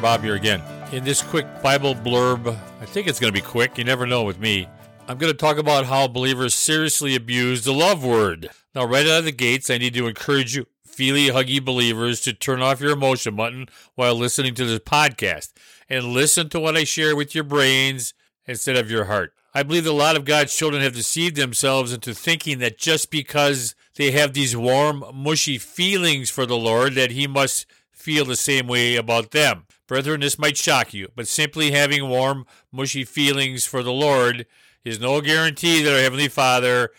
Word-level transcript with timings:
Bob 0.00 0.22
here 0.22 0.34
again. 0.34 0.62
In 0.92 1.04
this 1.04 1.20
quick 1.20 1.46
Bible 1.62 1.94
blurb, 1.94 2.48
I 2.80 2.86
think 2.86 3.06
it's 3.06 3.20
going 3.20 3.32
to 3.32 3.38
be 3.38 3.46
quick, 3.46 3.76
you 3.76 3.84
never 3.84 4.06
know 4.06 4.22
with 4.22 4.38
me. 4.38 4.66
I'm 5.06 5.18
going 5.18 5.32
to 5.32 5.36
talk 5.36 5.58
about 5.58 5.84
how 5.84 6.08
believers 6.08 6.54
seriously 6.54 7.14
abuse 7.14 7.64
the 7.64 7.74
love 7.74 8.02
word. 8.02 8.48
Now, 8.74 8.86
right 8.86 9.06
out 9.06 9.18
of 9.18 9.24
the 9.26 9.32
gates, 9.32 9.68
I 9.68 9.76
need 9.76 9.92
to 9.94 10.06
encourage 10.06 10.56
you, 10.56 10.66
feely, 10.86 11.26
huggy 11.26 11.62
believers, 11.62 12.22
to 12.22 12.32
turn 12.32 12.62
off 12.62 12.80
your 12.80 12.92
emotion 12.92 13.36
button 13.36 13.68
while 13.94 14.14
listening 14.14 14.54
to 14.54 14.64
this 14.64 14.78
podcast 14.78 15.52
and 15.88 16.06
listen 16.06 16.48
to 16.48 16.60
what 16.60 16.76
I 16.76 16.84
share 16.84 17.14
with 17.14 17.34
your 17.34 17.44
brains 17.44 18.14
instead 18.46 18.76
of 18.76 18.90
your 18.90 19.04
heart. 19.04 19.34
I 19.52 19.64
believe 19.64 19.84
that 19.84 19.90
a 19.90 19.92
lot 19.92 20.16
of 20.16 20.24
God's 20.24 20.56
children 20.56 20.82
have 20.82 20.94
deceived 20.94 21.36
themselves 21.36 21.92
into 21.92 22.14
thinking 22.14 22.58
that 22.60 22.78
just 22.78 23.10
because 23.10 23.74
they 23.96 24.12
have 24.12 24.32
these 24.32 24.56
warm, 24.56 25.04
mushy 25.12 25.58
feelings 25.58 26.30
for 26.30 26.46
the 26.46 26.56
Lord, 26.56 26.94
that 26.94 27.10
He 27.10 27.26
must 27.26 27.66
feel 28.00 28.24
the 28.24 28.36
same 28.36 28.66
way 28.66 28.96
about 28.96 29.30
them. 29.30 29.66
Brethren, 29.86 30.20
this 30.20 30.38
might 30.38 30.56
shock 30.56 30.94
you, 30.94 31.08
but 31.14 31.28
simply 31.28 31.72
having 31.72 32.08
warm, 32.08 32.46
mushy 32.72 33.04
feelings 33.04 33.66
for 33.66 33.82
the 33.82 33.92
Lord 33.92 34.46
is 34.84 35.00
no 35.00 35.20
guarantee 35.20 35.82
that 35.82 35.92
our 35.92 36.00
Heavenly 36.00 36.28
Father 36.28 36.90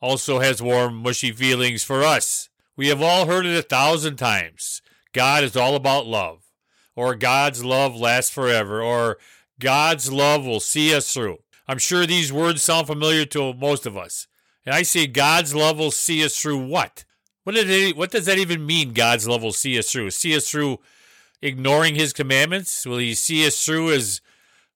also 0.00 0.40
has 0.40 0.62
warm, 0.62 0.96
mushy 0.96 1.32
feelings 1.32 1.84
for 1.84 2.02
us. 2.02 2.48
We 2.76 2.88
have 2.88 3.02
all 3.02 3.26
heard 3.26 3.46
it 3.46 3.58
a 3.58 3.62
thousand 3.62 4.16
times. 4.16 4.80
God 5.12 5.44
is 5.44 5.56
all 5.56 5.74
about 5.74 6.06
love, 6.06 6.44
or 6.94 7.14
God's 7.14 7.64
love 7.64 7.96
lasts 7.96 8.30
forever, 8.30 8.82
or 8.82 9.18
God's 9.58 10.12
love 10.12 10.44
will 10.44 10.60
see 10.60 10.94
us 10.94 11.12
through. 11.12 11.38
I'm 11.68 11.78
sure 11.78 12.06
these 12.06 12.32
words 12.32 12.62
sound 12.62 12.86
familiar 12.86 13.24
to 13.26 13.54
most 13.54 13.86
of 13.86 13.96
us. 13.96 14.26
And 14.64 14.74
I 14.74 14.82
say 14.82 15.06
God's 15.06 15.54
love 15.54 15.78
will 15.78 15.90
see 15.90 16.24
us 16.24 16.36
through 16.36 16.66
what? 16.66 17.04
What, 17.46 17.54
did 17.54 17.96
what 17.96 18.10
does 18.10 18.26
that 18.26 18.38
even 18.38 18.66
mean, 18.66 18.92
God's 18.92 19.28
love 19.28 19.40
will 19.40 19.52
see 19.52 19.78
us 19.78 19.92
through? 19.92 20.10
See 20.10 20.34
us 20.34 20.50
through 20.50 20.80
ignoring 21.40 21.94
his 21.94 22.12
commandments? 22.12 22.84
Will 22.84 22.98
he 22.98 23.14
see 23.14 23.46
us 23.46 23.64
through 23.64 23.92
as 23.92 24.20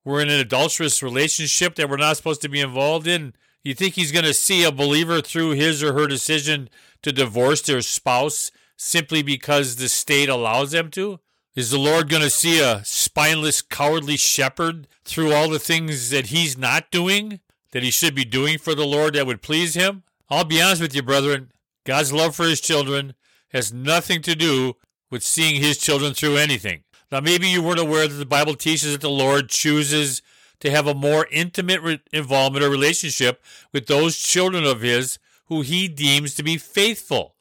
we're 0.04 0.20
in 0.20 0.30
an 0.30 0.38
adulterous 0.38 1.02
relationship 1.02 1.74
that 1.74 1.90
we're 1.90 1.96
not 1.96 2.16
supposed 2.16 2.42
to 2.42 2.48
be 2.48 2.60
involved 2.60 3.08
in? 3.08 3.34
You 3.64 3.74
think 3.74 3.94
he's 3.94 4.12
going 4.12 4.24
to 4.24 4.32
see 4.32 4.62
a 4.62 4.70
believer 4.70 5.20
through 5.20 5.50
his 5.54 5.82
or 5.82 5.94
her 5.94 6.06
decision 6.06 6.68
to 7.02 7.10
divorce 7.10 7.60
their 7.60 7.82
spouse 7.82 8.52
simply 8.76 9.24
because 9.24 9.74
the 9.74 9.88
state 9.88 10.28
allows 10.28 10.70
them 10.70 10.90
to? 10.92 11.18
Is 11.56 11.72
the 11.72 11.78
Lord 11.78 12.08
going 12.08 12.22
to 12.22 12.30
see 12.30 12.60
a 12.60 12.84
spineless, 12.84 13.62
cowardly 13.62 14.16
shepherd 14.16 14.86
through 15.04 15.32
all 15.32 15.50
the 15.50 15.58
things 15.58 16.10
that 16.10 16.26
he's 16.26 16.56
not 16.56 16.92
doing, 16.92 17.40
that 17.72 17.82
he 17.82 17.90
should 17.90 18.14
be 18.14 18.24
doing 18.24 18.58
for 18.58 18.76
the 18.76 18.86
Lord 18.86 19.14
that 19.14 19.26
would 19.26 19.42
please 19.42 19.74
him? 19.74 20.04
I'll 20.28 20.44
be 20.44 20.62
honest 20.62 20.80
with 20.80 20.94
you, 20.94 21.02
brethren. 21.02 21.50
God's 21.84 22.12
love 22.12 22.36
for 22.36 22.44
his 22.44 22.60
children 22.60 23.14
has 23.52 23.72
nothing 23.72 24.22
to 24.22 24.34
do 24.34 24.74
with 25.10 25.22
seeing 25.22 25.60
his 25.60 25.78
children 25.78 26.14
through 26.14 26.36
anything. 26.36 26.84
Now, 27.10 27.20
maybe 27.20 27.48
you 27.48 27.62
weren't 27.62 27.80
aware 27.80 28.06
that 28.06 28.14
the 28.14 28.26
Bible 28.26 28.54
teaches 28.54 28.92
that 28.92 29.00
the 29.00 29.10
Lord 29.10 29.48
chooses 29.48 30.22
to 30.60 30.70
have 30.70 30.86
a 30.86 30.94
more 30.94 31.26
intimate 31.30 31.80
re- 31.80 32.00
involvement 32.12 32.64
or 32.64 32.70
relationship 32.70 33.42
with 33.72 33.86
those 33.86 34.16
children 34.16 34.64
of 34.64 34.82
his 34.82 35.18
who 35.46 35.62
he 35.62 35.88
deems 35.88 36.34
to 36.34 36.42
be 36.42 36.56
faithful. 36.56 37.34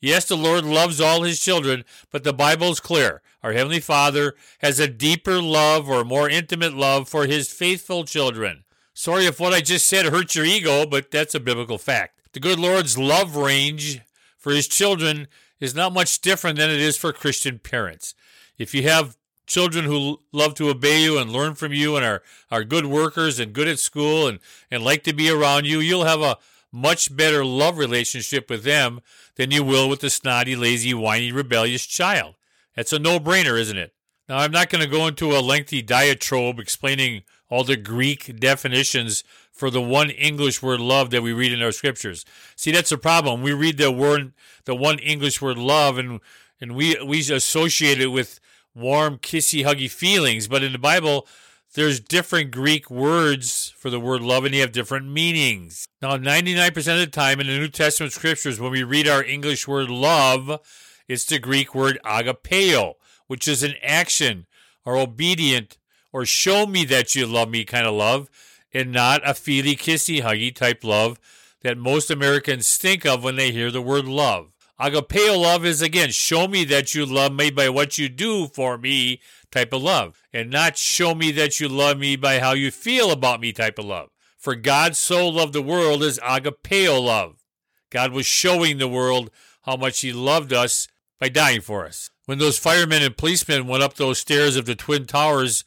Yes, 0.00 0.26
the 0.26 0.36
Lord 0.36 0.66
loves 0.66 1.00
all 1.00 1.22
his 1.22 1.40
children, 1.40 1.84
but 2.10 2.24
the 2.24 2.34
Bible 2.34 2.68
is 2.68 2.80
clear. 2.80 3.22
Our 3.42 3.52
Heavenly 3.52 3.80
Father 3.80 4.34
has 4.58 4.78
a 4.78 4.88
deeper 4.88 5.40
love 5.40 5.88
or 5.88 6.04
more 6.04 6.28
intimate 6.28 6.74
love 6.74 7.08
for 7.08 7.26
his 7.26 7.50
faithful 7.50 8.04
children. 8.04 8.64
Sorry 8.92 9.24
if 9.26 9.40
what 9.40 9.54
I 9.54 9.60
just 9.60 9.86
said 9.86 10.06
hurt 10.06 10.34
your 10.34 10.44
ego, 10.44 10.84
but 10.84 11.10
that's 11.10 11.34
a 11.34 11.40
biblical 11.40 11.78
fact. 11.78 12.13
The 12.34 12.40
good 12.40 12.58
Lord's 12.58 12.98
love 12.98 13.36
range 13.36 14.00
for 14.36 14.50
his 14.50 14.66
children 14.66 15.28
is 15.60 15.72
not 15.72 15.94
much 15.94 16.20
different 16.20 16.58
than 16.58 16.68
it 16.68 16.80
is 16.80 16.96
for 16.96 17.12
Christian 17.12 17.60
parents. 17.60 18.12
If 18.58 18.74
you 18.74 18.82
have 18.82 19.16
children 19.46 19.84
who 19.84 20.20
love 20.32 20.54
to 20.54 20.68
obey 20.68 21.04
you 21.04 21.16
and 21.16 21.30
learn 21.30 21.54
from 21.54 21.72
you 21.72 21.94
and 21.94 22.04
are, 22.04 22.22
are 22.50 22.64
good 22.64 22.86
workers 22.86 23.38
and 23.38 23.52
good 23.52 23.68
at 23.68 23.78
school 23.78 24.26
and, 24.26 24.40
and 24.68 24.82
like 24.82 25.04
to 25.04 25.12
be 25.12 25.30
around 25.30 25.66
you, 25.66 25.78
you'll 25.78 26.06
have 26.06 26.22
a 26.22 26.38
much 26.72 27.16
better 27.16 27.44
love 27.44 27.78
relationship 27.78 28.50
with 28.50 28.64
them 28.64 29.00
than 29.36 29.52
you 29.52 29.62
will 29.62 29.88
with 29.88 30.00
the 30.00 30.10
snotty, 30.10 30.56
lazy, 30.56 30.92
whiny, 30.92 31.30
rebellious 31.30 31.86
child. 31.86 32.34
That's 32.74 32.92
a 32.92 32.98
no 32.98 33.20
brainer, 33.20 33.56
isn't 33.60 33.78
it? 33.78 33.94
Now, 34.28 34.38
I'm 34.38 34.50
not 34.50 34.70
going 34.70 34.82
to 34.82 34.90
go 34.90 35.06
into 35.06 35.36
a 35.36 35.38
lengthy 35.38 35.82
diatribe 35.82 36.58
explaining 36.58 37.22
all 37.54 37.62
the 37.62 37.76
Greek 37.76 38.40
definitions 38.40 39.22
for 39.52 39.70
the 39.70 39.80
one 39.80 40.10
English 40.10 40.60
word 40.60 40.80
love 40.80 41.10
that 41.10 41.22
we 41.22 41.32
read 41.32 41.52
in 41.52 41.62
our 41.62 41.70
scriptures. 41.70 42.24
See, 42.56 42.72
that's 42.72 42.90
the 42.90 42.98
problem. 42.98 43.42
We 43.42 43.52
read 43.52 43.78
the 43.78 43.92
word, 43.92 44.32
the 44.64 44.74
one 44.74 44.98
English 44.98 45.40
word 45.40 45.56
love, 45.56 45.96
and 45.96 46.20
and 46.60 46.74
we 46.74 47.00
we 47.04 47.20
associate 47.20 48.00
it 48.00 48.08
with 48.08 48.40
warm, 48.74 49.18
kissy, 49.18 49.64
huggy 49.64 49.88
feelings. 49.88 50.48
But 50.48 50.64
in 50.64 50.72
the 50.72 50.80
Bible, 50.80 51.28
there's 51.74 52.00
different 52.00 52.50
Greek 52.50 52.90
words 52.90 53.72
for 53.76 53.88
the 53.88 54.00
word 54.00 54.20
love, 54.22 54.44
and 54.44 54.52
they 54.52 54.58
have 54.58 54.72
different 54.72 55.06
meanings. 55.06 55.86
Now, 56.02 56.16
99% 56.16 56.76
of 56.76 56.84
the 56.98 57.06
time 57.06 57.38
in 57.38 57.46
the 57.46 57.58
New 57.58 57.68
Testament 57.68 58.12
scriptures, 58.12 58.58
when 58.58 58.72
we 58.72 58.82
read 58.82 59.06
our 59.06 59.22
English 59.22 59.68
word 59.68 59.90
love, 59.90 60.60
it's 61.06 61.24
the 61.24 61.38
Greek 61.38 61.72
word 61.72 62.00
agapeo, 62.04 62.94
which 63.28 63.46
is 63.46 63.62
an 63.62 63.74
action 63.80 64.46
or 64.84 64.96
obedient 64.96 65.78
or 66.14 66.24
show 66.24 66.64
me 66.64 66.84
that 66.84 67.16
you 67.16 67.26
love 67.26 67.50
me 67.50 67.64
kind 67.64 67.88
of 67.88 67.92
love 67.92 68.30
and 68.72 68.92
not 68.92 69.20
a 69.28 69.34
feely, 69.34 69.74
kissy, 69.74 70.22
huggy 70.22 70.54
type 70.54 70.84
love 70.84 71.18
that 71.62 71.76
most 71.76 72.08
Americans 72.08 72.78
think 72.78 73.04
of 73.04 73.24
when 73.24 73.34
they 73.34 73.50
hear 73.50 73.68
the 73.68 73.82
word 73.82 74.04
love. 74.04 74.52
Agapeo 74.80 75.36
love 75.36 75.64
is 75.64 75.82
again, 75.82 76.10
show 76.10 76.46
me 76.46 76.62
that 76.64 76.94
you 76.94 77.04
love 77.04 77.32
me 77.32 77.50
by 77.50 77.68
what 77.68 77.98
you 77.98 78.08
do 78.08 78.46
for 78.46 78.78
me 78.78 79.20
type 79.50 79.72
of 79.72 79.82
love, 79.82 80.22
and 80.32 80.50
not 80.50 80.76
show 80.76 81.16
me 81.16 81.32
that 81.32 81.58
you 81.58 81.68
love 81.68 81.98
me 81.98 82.14
by 82.14 82.38
how 82.38 82.52
you 82.52 82.70
feel 82.70 83.10
about 83.10 83.40
me 83.40 83.52
type 83.52 83.78
of 83.78 83.84
love. 83.84 84.10
For 84.38 84.54
God 84.54 84.94
so 84.94 85.28
loved 85.28 85.52
the 85.52 85.62
world 85.62 86.00
is 86.02 86.20
agapeo 86.20 87.04
love. 87.04 87.42
God 87.90 88.12
was 88.12 88.26
showing 88.26 88.78
the 88.78 88.88
world 88.88 89.30
how 89.62 89.76
much 89.76 90.00
He 90.00 90.12
loved 90.12 90.52
us 90.52 90.86
by 91.18 91.28
dying 91.28 91.60
for 91.60 91.84
us. 91.84 92.10
When 92.26 92.38
those 92.38 92.58
firemen 92.58 93.02
and 93.02 93.16
policemen 93.16 93.66
went 93.66 93.82
up 93.82 93.94
those 93.94 94.18
stairs 94.18 94.54
of 94.54 94.66
the 94.66 94.76
Twin 94.76 95.06
Towers 95.06 95.64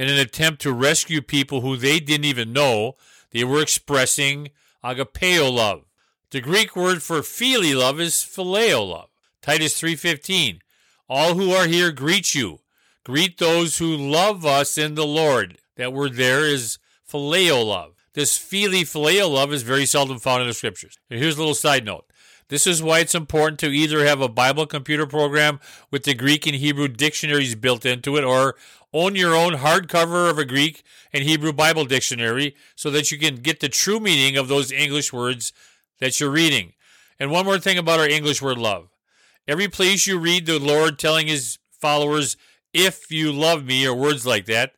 in 0.00 0.08
an 0.08 0.18
attempt 0.18 0.62
to 0.62 0.72
rescue 0.72 1.20
people 1.20 1.60
who 1.60 1.76
they 1.76 2.00
didn't 2.00 2.24
even 2.24 2.54
know, 2.54 2.96
they 3.32 3.44
were 3.44 3.60
expressing 3.60 4.48
agapeo 4.82 5.52
love. 5.52 5.82
The 6.30 6.40
Greek 6.40 6.74
word 6.74 7.02
for 7.02 7.22
filial 7.22 7.80
love 7.80 8.00
is 8.00 8.14
phileo 8.14 8.88
love. 8.88 9.10
Titus 9.42 9.78
3:15. 9.78 10.62
All 11.06 11.34
who 11.34 11.52
are 11.52 11.66
here 11.66 11.92
greet 11.92 12.34
you. 12.34 12.60
Greet 13.04 13.36
those 13.36 13.76
who 13.76 13.94
love 13.94 14.46
us 14.46 14.78
in 14.78 14.94
the 14.94 15.06
Lord. 15.06 15.58
That 15.76 15.92
word 15.92 16.14
there 16.14 16.46
is 16.46 16.78
phileo 17.06 17.62
love. 17.62 17.92
This 18.14 18.38
fili 18.38 18.84
phileo 18.84 19.30
love 19.30 19.52
is 19.52 19.62
very 19.62 19.84
seldom 19.84 20.18
found 20.18 20.40
in 20.40 20.48
the 20.48 20.54
scriptures. 20.54 20.96
And 21.10 21.20
here's 21.20 21.36
a 21.36 21.40
little 21.40 21.54
side 21.54 21.84
note. 21.84 22.06
This 22.50 22.66
is 22.66 22.82
why 22.82 22.98
it's 22.98 23.14
important 23.14 23.60
to 23.60 23.68
either 23.68 24.04
have 24.04 24.20
a 24.20 24.28
Bible 24.28 24.66
computer 24.66 25.06
program 25.06 25.60
with 25.92 26.02
the 26.02 26.14
Greek 26.14 26.46
and 26.46 26.56
Hebrew 26.56 26.88
dictionaries 26.88 27.54
built 27.54 27.86
into 27.86 28.16
it 28.16 28.24
or 28.24 28.56
own 28.92 29.14
your 29.16 29.34
own 29.34 29.54
hardcover 29.54 30.30
of 30.30 30.38
a 30.38 30.44
Greek 30.44 30.82
and 31.12 31.24
Hebrew 31.24 31.52
Bible 31.52 31.84
dictionary 31.84 32.54
so 32.74 32.90
that 32.90 33.10
you 33.10 33.18
can 33.18 33.36
get 33.36 33.60
the 33.60 33.68
true 33.68 34.00
meaning 34.00 34.36
of 34.36 34.48
those 34.48 34.72
English 34.72 35.12
words 35.12 35.52
that 35.98 36.18
you're 36.18 36.30
reading. 36.30 36.72
And 37.18 37.30
one 37.30 37.44
more 37.44 37.58
thing 37.58 37.78
about 37.78 38.00
our 38.00 38.08
English 38.08 38.40
word 38.40 38.58
love. 38.58 38.88
Every 39.46 39.68
place 39.68 40.06
you 40.06 40.18
read 40.18 40.46
the 40.46 40.58
Lord 40.58 40.98
telling 40.98 41.26
his 41.26 41.58
followers, 41.70 42.36
if 42.72 43.10
you 43.10 43.32
love 43.32 43.64
me, 43.64 43.86
or 43.86 43.94
words 43.94 44.26
like 44.26 44.46
that, 44.46 44.74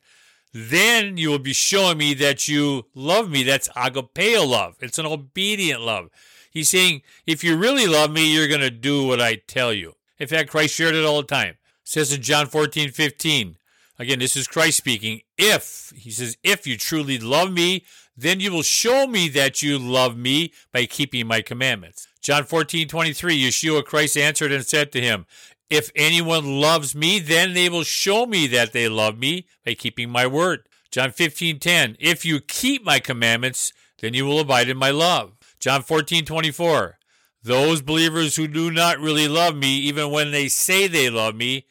then 0.52 1.16
you 1.16 1.30
will 1.30 1.38
be 1.38 1.52
showing 1.52 1.98
me 1.98 2.14
that 2.14 2.48
you 2.48 2.86
love 2.94 3.30
me. 3.30 3.42
That's 3.42 3.68
agapeo 3.70 4.48
love. 4.48 4.76
It's 4.80 4.98
an 4.98 5.06
obedient 5.06 5.80
love. 5.80 6.10
He's 6.50 6.68
saying, 6.68 7.02
if 7.26 7.42
you 7.42 7.56
really 7.56 7.86
love 7.86 8.10
me, 8.10 8.32
you're 8.32 8.48
going 8.48 8.60
to 8.60 8.70
do 8.70 9.06
what 9.06 9.20
I 9.20 9.36
tell 9.36 9.72
you. 9.72 9.94
In 10.18 10.28
fact, 10.28 10.50
Christ 10.50 10.74
shared 10.74 10.94
it 10.94 11.04
all 11.04 11.22
the 11.22 11.26
time. 11.26 11.50
It 11.50 11.56
says 11.84 12.12
in 12.12 12.22
John 12.22 12.46
14, 12.46 12.90
15, 12.90 13.56
again, 14.02 14.18
this 14.18 14.36
is 14.36 14.48
Christ 14.48 14.76
speaking. 14.76 15.20
If, 15.38 15.92
he 15.96 16.10
says, 16.10 16.36
if 16.42 16.66
you 16.66 16.76
truly 16.76 17.18
love 17.18 17.52
me, 17.52 17.84
then 18.16 18.40
you 18.40 18.52
will 18.52 18.62
show 18.62 19.06
me 19.06 19.28
that 19.30 19.62
you 19.62 19.78
love 19.78 20.16
me 20.16 20.52
by 20.72 20.86
keeping 20.86 21.26
my 21.26 21.40
commandments. 21.40 22.08
John 22.20 22.44
14, 22.44 22.88
23, 22.88 23.40
Yeshua 23.40 23.84
Christ 23.84 24.16
answered 24.16 24.52
and 24.52 24.66
said 24.66 24.92
to 24.92 25.00
him, 25.00 25.26
If 25.70 25.90
anyone 25.96 26.60
loves 26.60 26.94
me, 26.94 27.18
then 27.20 27.54
they 27.54 27.68
will 27.68 27.84
show 27.84 28.26
me 28.26 28.46
that 28.48 28.72
they 28.72 28.88
love 28.88 29.18
me 29.18 29.46
by 29.64 29.74
keeping 29.74 30.10
my 30.10 30.26
word. 30.26 30.68
John 30.90 31.10
15, 31.10 31.58
10, 31.58 31.96
If 31.98 32.24
you 32.24 32.40
keep 32.40 32.84
my 32.84 32.98
commandments, 32.98 33.72
then 34.00 34.14
you 34.14 34.26
will 34.26 34.40
abide 34.40 34.68
in 34.68 34.76
my 34.76 34.90
love. 34.90 35.32
John 35.58 35.82
14, 35.82 36.24
24. 36.24 36.98
Those 37.44 37.82
believers 37.82 38.36
who 38.36 38.46
do 38.46 38.70
not 38.70 39.00
really 39.00 39.26
love 39.26 39.56
me, 39.56 39.78
even 39.78 40.10
when 40.10 40.32
they 40.32 40.48
say 40.48 40.86
they 40.86 41.08
love 41.08 41.34
me, 41.34 41.66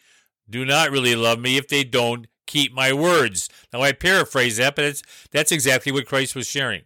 do 0.52 0.66
not 0.66 0.92
really 0.92 1.16
love 1.16 1.40
me 1.40 1.58
if 1.58 1.68
they 1.68 1.84
don't 1.84 2.28
keep 2.46 2.74
my 2.74 2.92
words. 2.94 3.50
Now 3.72 3.82
I 3.82 3.94
paraphrase 3.94 4.58
that, 4.58 4.76
but 4.76 5.02
that's 5.32 5.52
exactly 5.52 5.92
what 5.92 6.06
Christ 6.06 6.36
was 6.36 6.48
sharing. 6.48 6.84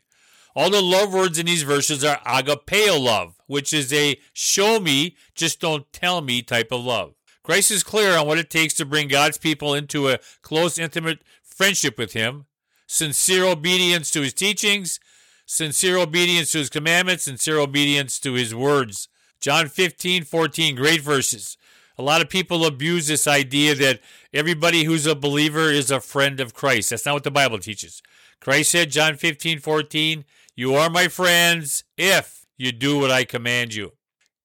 All 0.56 0.70
the 0.70 0.82
love 0.82 1.12
words 1.12 1.38
in 1.38 1.48
these 1.48 1.64
verses 1.64 2.04
are 2.04 2.20
agapeo 2.20 3.02
love, 3.02 3.36
which 3.48 3.74
is 3.74 3.92
a 3.92 4.18
show 4.32 4.80
me, 4.80 5.18
just 5.34 5.60
don't 5.60 5.92
tell 5.92 6.22
me 6.22 6.42
type 6.42 6.72
of 6.72 6.86
love. 6.86 7.16
Christ 7.44 7.72
is 7.72 7.84
clear 7.84 8.18
on 8.18 8.26
what 8.26 8.38
it 8.38 8.50
takes 8.50 8.74
to 8.76 8.86
bring 8.86 9.08
God's 9.08 9.38
people 9.38 9.74
into 9.74 10.10
a 10.10 10.20
close, 10.42 10.80
intimate 10.80 11.20
friendship 11.44 11.98
with 11.98 12.14
Him, 12.14 12.46
sincere 12.88 13.44
obedience 13.44 14.10
to 14.12 14.22
His 14.22 14.34
teachings, 14.34 15.00
sincere 15.46 15.98
obedience 15.98 16.52
to 16.54 16.60
His 16.60 16.70
commandments, 16.70 17.26
sincere 17.26 17.60
obedience 17.60 18.20
to 18.22 18.34
His 18.34 18.56
words. 18.56 19.10
John 19.42 19.68
15, 19.68 20.24
14, 20.24 20.76
great 20.76 21.02
verses. 21.02 21.58
A 21.98 22.04
lot 22.04 22.22
of 22.22 22.30
people 22.30 22.66
abuse 22.66 23.08
this 23.08 23.28
idea 23.28 23.74
that 23.76 24.02
everybody 24.34 24.84
who's 24.84 25.06
a 25.06 25.16
believer 25.16 25.72
is 25.72 25.92
a 25.92 26.02
friend 26.02 26.40
of 26.40 26.54
Christ. 26.54 26.90
That's 26.90 27.06
not 27.06 27.14
what 27.14 27.24
the 27.24 27.32
Bible 27.32 27.60
teaches. 27.60 28.02
Christ 28.42 28.72
said, 28.72 28.92
John 28.92 29.16
15, 29.16 29.60
14, 29.60 30.26
You 30.56 30.76
are 30.76 30.90
my 30.90 31.08
friends 31.08 31.84
if 31.98 32.46
you 32.58 32.72
do 32.72 33.00
what 33.00 33.12
I 33.12 33.24
command 33.24 33.74
you. 33.74 33.94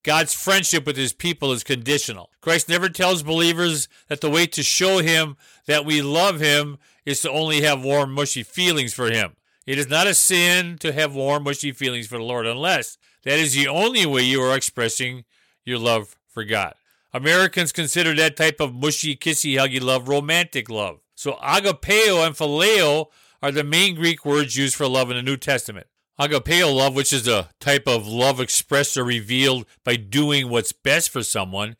God's 0.03 0.33
friendship 0.33 0.87
with 0.87 0.97
his 0.97 1.13
people 1.13 1.53
is 1.53 1.63
conditional. 1.63 2.31
Christ 2.41 2.69
never 2.69 2.89
tells 2.89 3.23
believers 3.23 3.89
that 4.09 4.21
the 4.21 4.31
way 4.31 4.47
to 4.47 4.63
show 4.63 4.99
him 4.99 5.37
that 5.67 5.85
we 5.85 6.01
love 6.01 6.41
him 6.41 6.79
is 7.05 7.21
to 7.23 7.31
only 7.31 7.61
have 7.63 7.85
warm, 7.85 8.13
mushy 8.13 8.43
feelings 8.43 8.95
for 8.95 9.11
him. 9.11 9.37
It 9.67 9.79
is 9.79 9.89
not 9.89 10.07
a 10.07 10.15
sin 10.15 10.79
to 10.79 10.93
have 10.93 11.15
warm, 11.15 11.45
mushy 11.45 11.73
feelings 11.73 12.07
for 12.07 12.17
the 12.17 12.25
Lord 12.25 12.47
unless 12.47 12.97
that 13.25 13.39
is 13.39 13.55
the 13.55 13.69
only 13.69 14.07
way 14.07 14.23
you 14.23 14.41
are 14.41 14.57
expressing 14.57 15.25
your 15.65 15.79
love 15.79 16.17
for 16.27 16.45
God. 16.45 16.75
Americans 17.13 17.73
consider 17.73 18.15
that 18.15 18.37
type 18.37 18.61
of 18.61 18.75
mushy, 18.75 19.17
kissy, 19.17 19.55
huggy 19.55 19.81
love 19.81 20.09
romantic 20.09 20.71
love. 20.71 21.01
So 21.15 21.33
agapeo 21.43 22.27
and 22.27 22.37
phileo 22.37 23.07
are 23.43 23.51
the 23.51 23.65
main 23.65 23.95
Greek 23.95 24.25
words 24.25 24.57
used 24.57 24.75
for 24.77 24.87
love 24.87 25.11
in 25.11 25.17
the 25.17 25.23
New 25.23 25.37
Testament. 25.37 25.87
Agapeo 26.21 26.75
love, 26.75 26.95
which 26.95 27.13
is 27.13 27.27
a 27.27 27.49
type 27.61 27.89
of 27.89 28.07
love 28.07 28.41
expressed 28.41 28.97
or 28.97 29.05
revealed 29.05 29.65
by 29.85 29.97
doing 29.97 30.51
what's 30.51 30.73
best 30.73 31.11
for 31.11 31.23
someone, 31.23 31.77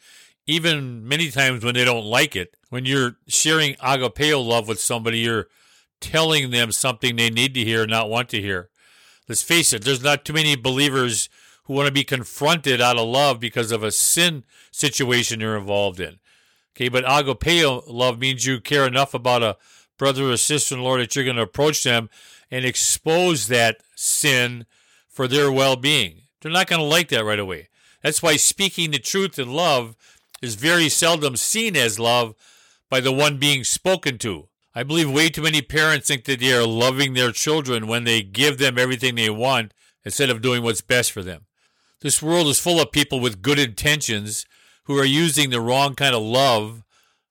even 0.47 1.07
many 1.07 1.31
times 1.31 1.63
when 1.63 1.75
they 1.75 1.85
don't 1.85 2.07
like 2.07 2.35
it. 2.35 2.57
When 2.71 2.87
you're 2.87 3.17
sharing 3.29 3.75
agapeo 3.75 4.45
love 4.45 4.67
with 4.67 4.81
somebody, 4.81 5.19
you're 5.19 5.49
telling 6.01 6.51
them 6.51 6.73
something 6.73 7.17
they 7.17 7.31
need 7.31 7.53
to 7.55 7.65
hear, 7.65 7.87
not 7.87 8.09
want 8.09 8.31
to 8.31 8.41
hear. 8.41 8.71
Let's 9.29 9.43
face 9.43 9.73
it, 9.73 9.85
there's 9.85 10.03
not 10.03 10.25
too 10.25 10.33
many 10.33 10.57
believers 10.57 11.29
who 11.71 11.77
want 11.77 11.87
to 11.87 11.93
be 11.93 12.03
confronted 12.03 12.81
out 12.81 12.99
of 12.99 13.07
love 13.07 13.39
because 13.39 13.71
of 13.71 13.85
a 13.85 13.93
sin 13.93 14.43
situation 14.73 15.39
you're 15.39 15.57
involved 15.57 16.01
in. 16.01 16.19
Okay, 16.75 16.89
but 16.89 17.05
agapeo 17.05 17.85
love 17.87 18.19
means 18.19 18.45
you 18.45 18.61
care 18.61 18.89
enough 18.89 19.15
about 19.15 19.45
a 19.45 19.57
brother 19.97 20.25
or 20.25 20.37
sister 20.37 20.75
in 20.75 20.81
the 20.81 20.85
Lord 20.85 21.01
that 21.01 21.15
you're 21.15 21.25
going 21.25 21.37
to 21.37 21.43
approach 21.43 21.85
them 21.85 22.11
and 22.51 22.65
expose 22.65 23.47
that 23.47 23.77
sin 23.95 24.67
for 25.07 25.29
their 25.29 25.53
well 25.53 25.77
being. 25.77 26.23
They're 26.41 26.51
not 26.51 26.67
going 26.67 26.81
to 26.81 26.85
like 26.85 27.07
that 27.11 27.25
right 27.25 27.39
away. 27.39 27.69
That's 28.03 28.21
why 28.21 28.35
speaking 28.35 28.91
the 28.91 28.99
truth 28.99 29.39
in 29.39 29.53
love 29.53 29.95
is 30.43 30.57
very 30.57 30.89
seldom 30.89 31.37
seen 31.37 31.77
as 31.77 32.01
love 32.01 32.35
by 32.89 32.99
the 32.99 33.13
one 33.13 33.39
being 33.39 33.63
spoken 33.63 34.19
to. 34.19 34.49
I 34.75 34.83
believe 34.83 35.09
way 35.09 35.29
too 35.29 35.43
many 35.43 35.63
parents 35.63 36.09
think 36.09 36.25
that 36.25 36.41
they 36.41 36.53
are 36.53 36.67
loving 36.67 37.15
their 37.15 37.31
children 37.31 37.87
when 37.87 38.03
they 38.03 38.23
give 38.23 38.59
them 38.59 38.77
everything 38.77 39.15
they 39.15 39.31
want 39.31 39.73
instead 40.05 40.31
of 40.31 40.43
doing 40.43 40.65
what's 40.65 40.81
best 40.81 41.13
for 41.13 41.23
them. 41.23 41.47
This 42.01 42.23
world 42.23 42.47
is 42.47 42.59
full 42.59 42.81
of 42.81 42.93
people 42.93 43.21
with 43.21 43.43
good 43.43 43.59
intentions 43.59 44.47
who 44.85 44.99
are 44.99 45.05
using 45.05 45.51
the 45.51 45.61
wrong 45.61 45.95
kind 45.95 46.15
of 46.15 46.23
love 46.23 46.83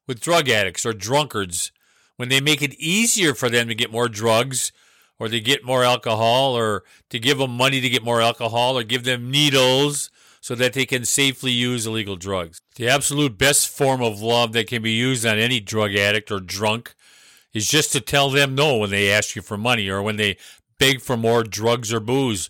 with 0.07 0.21
drug 0.21 0.47
addicts 0.47 0.85
or 0.85 0.93
drunkards 0.93 1.71
when 2.17 2.29
they 2.29 2.39
make 2.39 2.61
it 2.61 2.75
easier 2.75 3.33
for 3.33 3.49
them 3.49 3.67
to 3.67 3.73
get 3.73 3.91
more 3.91 4.07
drugs 4.07 4.71
or 5.17 5.27
to 5.27 5.39
get 5.39 5.65
more 5.65 5.83
alcohol 5.83 6.55
or 6.55 6.83
to 7.09 7.17
give 7.17 7.39
them 7.39 7.57
money 7.57 7.81
to 7.81 7.89
get 7.89 8.03
more 8.03 8.21
alcohol 8.21 8.77
or 8.77 8.83
give 8.83 9.05
them 9.05 9.31
needles 9.31 10.11
so 10.39 10.53
that 10.53 10.73
they 10.73 10.85
can 10.85 11.03
safely 11.03 11.51
use 11.51 11.87
illegal 11.87 12.15
drugs. 12.15 12.61
The 12.75 12.87
absolute 12.87 13.37
best 13.39 13.69
form 13.69 14.03
of 14.03 14.21
love 14.21 14.53
that 14.53 14.67
can 14.67 14.83
be 14.83 14.91
used 14.91 15.25
on 15.25 15.39
any 15.39 15.59
drug 15.59 15.95
addict 15.95 16.31
or 16.31 16.39
drunk 16.39 16.93
is 17.53 17.67
just 17.67 17.91
to 17.93 18.01
tell 18.01 18.29
them 18.29 18.53
no 18.53 18.77
when 18.77 18.91
they 18.91 19.11
ask 19.11 19.35
you 19.35 19.41
for 19.41 19.57
money 19.57 19.89
or 19.89 20.03
when 20.03 20.17
they 20.17 20.37
beg 20.77 21.01
for 21.01 21.17
more 21.17 21.43
drugs 21.43 21.91
or 21.91 21.99
booze, 21.99 22.49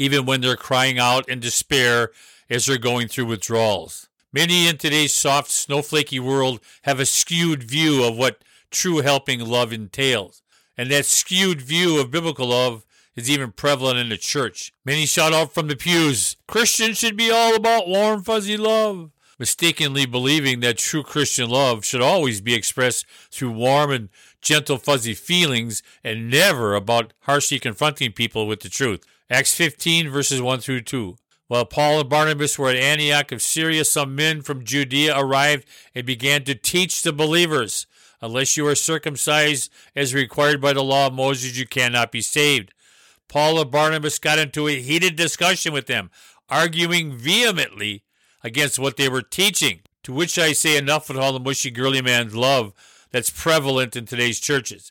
even 0.00 0.24
when 0.24 0.40
they're 0.40 0.56
crying 0.56 0.98
out 0.98 1.28
in 1.28 1.38
despair 1.40 2.10
as 2.48 2.64
they're 2.64 2.78
going 2.78 3.06
through 3.06 3.26
withdrawals. 3.26 4.08
Many 4.32 4.66
in 4.66 4.78
today's 4.78 5.12
soft, 5.12 5.50
snowflakey 5.50 6.18
world 6.18 6.60
have 6.84 6.98
a 6.98 7.04
skewed 7.04 7.62
view 7.62 8.02
of 8.04 8.16
what 8.16 8.42
true 8.70 9.02
helping 9.02 9.40
love 9.40 9.74
entails. 9.74 10.40
And 10.74 10.90
that 10.90 11.04
skewed 11.04 11.60
view 11.60 12.00
of 12.00 12.10
biblical 12.10 12.46
love 12.46 12.86
is 13.14 13.28
even 13.28 13.52
prevalent 13.52 13.98
in 13.98 14.08
the 14.08 14.16
church. 14.16 14.72
Many 14.86 15.04
shout 15.04 15.34
out 15.34 15.52
from 15.52 15.68
the 15.68 15.76
pews, 15.76 16.36
Christians 16.48 16.96
should 16.96 17.16
be 17.16 17.30
all 17.30 17.54
about 17.54 17.86
warm, 17.86 18.22
fuzzy 18.22 18.56
love, 18.56 19.10
mistakenly 19.38 20.06
believing 20.06 20.60
that 20.60 20.78
true 20.78 21.02
Christian 21.02 21.50
love 21.50 21.84
should 21.84 22.00
always 22.00 22.40
be 22.40 22.54
expressed 22.54 23.04
through 23.30 23.50
warm 23.50 23.90
and 23.90 24.08
gentle, 24.40 24.78
fuzzy 24.78 25.12
feelings 25.12 25.82
and 26.02 26.30
never 26.30 26.74
about 26.74 27.12
harshly 27.20 27.58
confronting 27.58 28.12
people 28.12 28.46
with 28.46 28.60
the 28.60 28.70
truth. 28.70 29.04
Acts 29.30 29.54
15, 29.54 30.10
verses 30.10 30.42
1 30.42 30.58
through 30.58 30.80
2. 30.80 31.16
While 31.46 31.64
Paul 31.64 32.00
and 32.00 32.08
Barnabas 32.08 32.58
were 32.58 32.70
at 32.70 32.76
Antioch 32.76 33.30
of 33.30 33.40
Syria, 33.40 33.84
some 33.84 34.16
men 34.16 34.42
from 34.42 34.64
Judea 34.64 35.16
arrived 35.16 35.66
and 35.94 36.04
began 36.04 36.42
to 36.44 36.54
teach 36.54 37.02
the 37.02 37.12
believers 37.12 37.86
Unless 38.22 38.56
you 38.56 38.66
are 38.66 38.74
circumcised 38.74 39.72
as 39.96 40.14
required 40.14 40.60
by 40.60 40.72
the 40.72 40.82
law 40.82 41.06
of 41.06 41.14
Moses, 41.14 41.56
you 41.56 41.66
cannot 41.66 42.12
be 42.12 42.20
saved. 42.20 42.74
Paul 43.28 43.60
and 43.60 43.70
Barnabas 43.70 44.18
got 44.18 44.38
into 44.38 44.68
a 44.68 44.80
heated 44.80 45.16
discussion 45.16 45.72
with 45.72 45.86
them, 45.86 46.10
arguing 46.48 47.16
vehemently 47.16 48.02
against 48.44 48.78
what 48.78 48.96
they 48.96 49.08
were 49.08 49.22
teaching. 49.22 49.80
To 50.04 50.12
which 50.12 50.38
I 50.38 50.52
say 50.52 50.76
enough 50.76 51.08
with 51.08 51.18
all 51.18 51.32
the 51.32 51.40
mushy 51.40 51.70
girly 51.70 52.02
man's 52.02 52.34
love 52.34 52.72
that's 53.10 53.30
prevalent 53.30 53.96
in 53.96 54.06
today's 54.06 54.40
churches. 54.40 54.90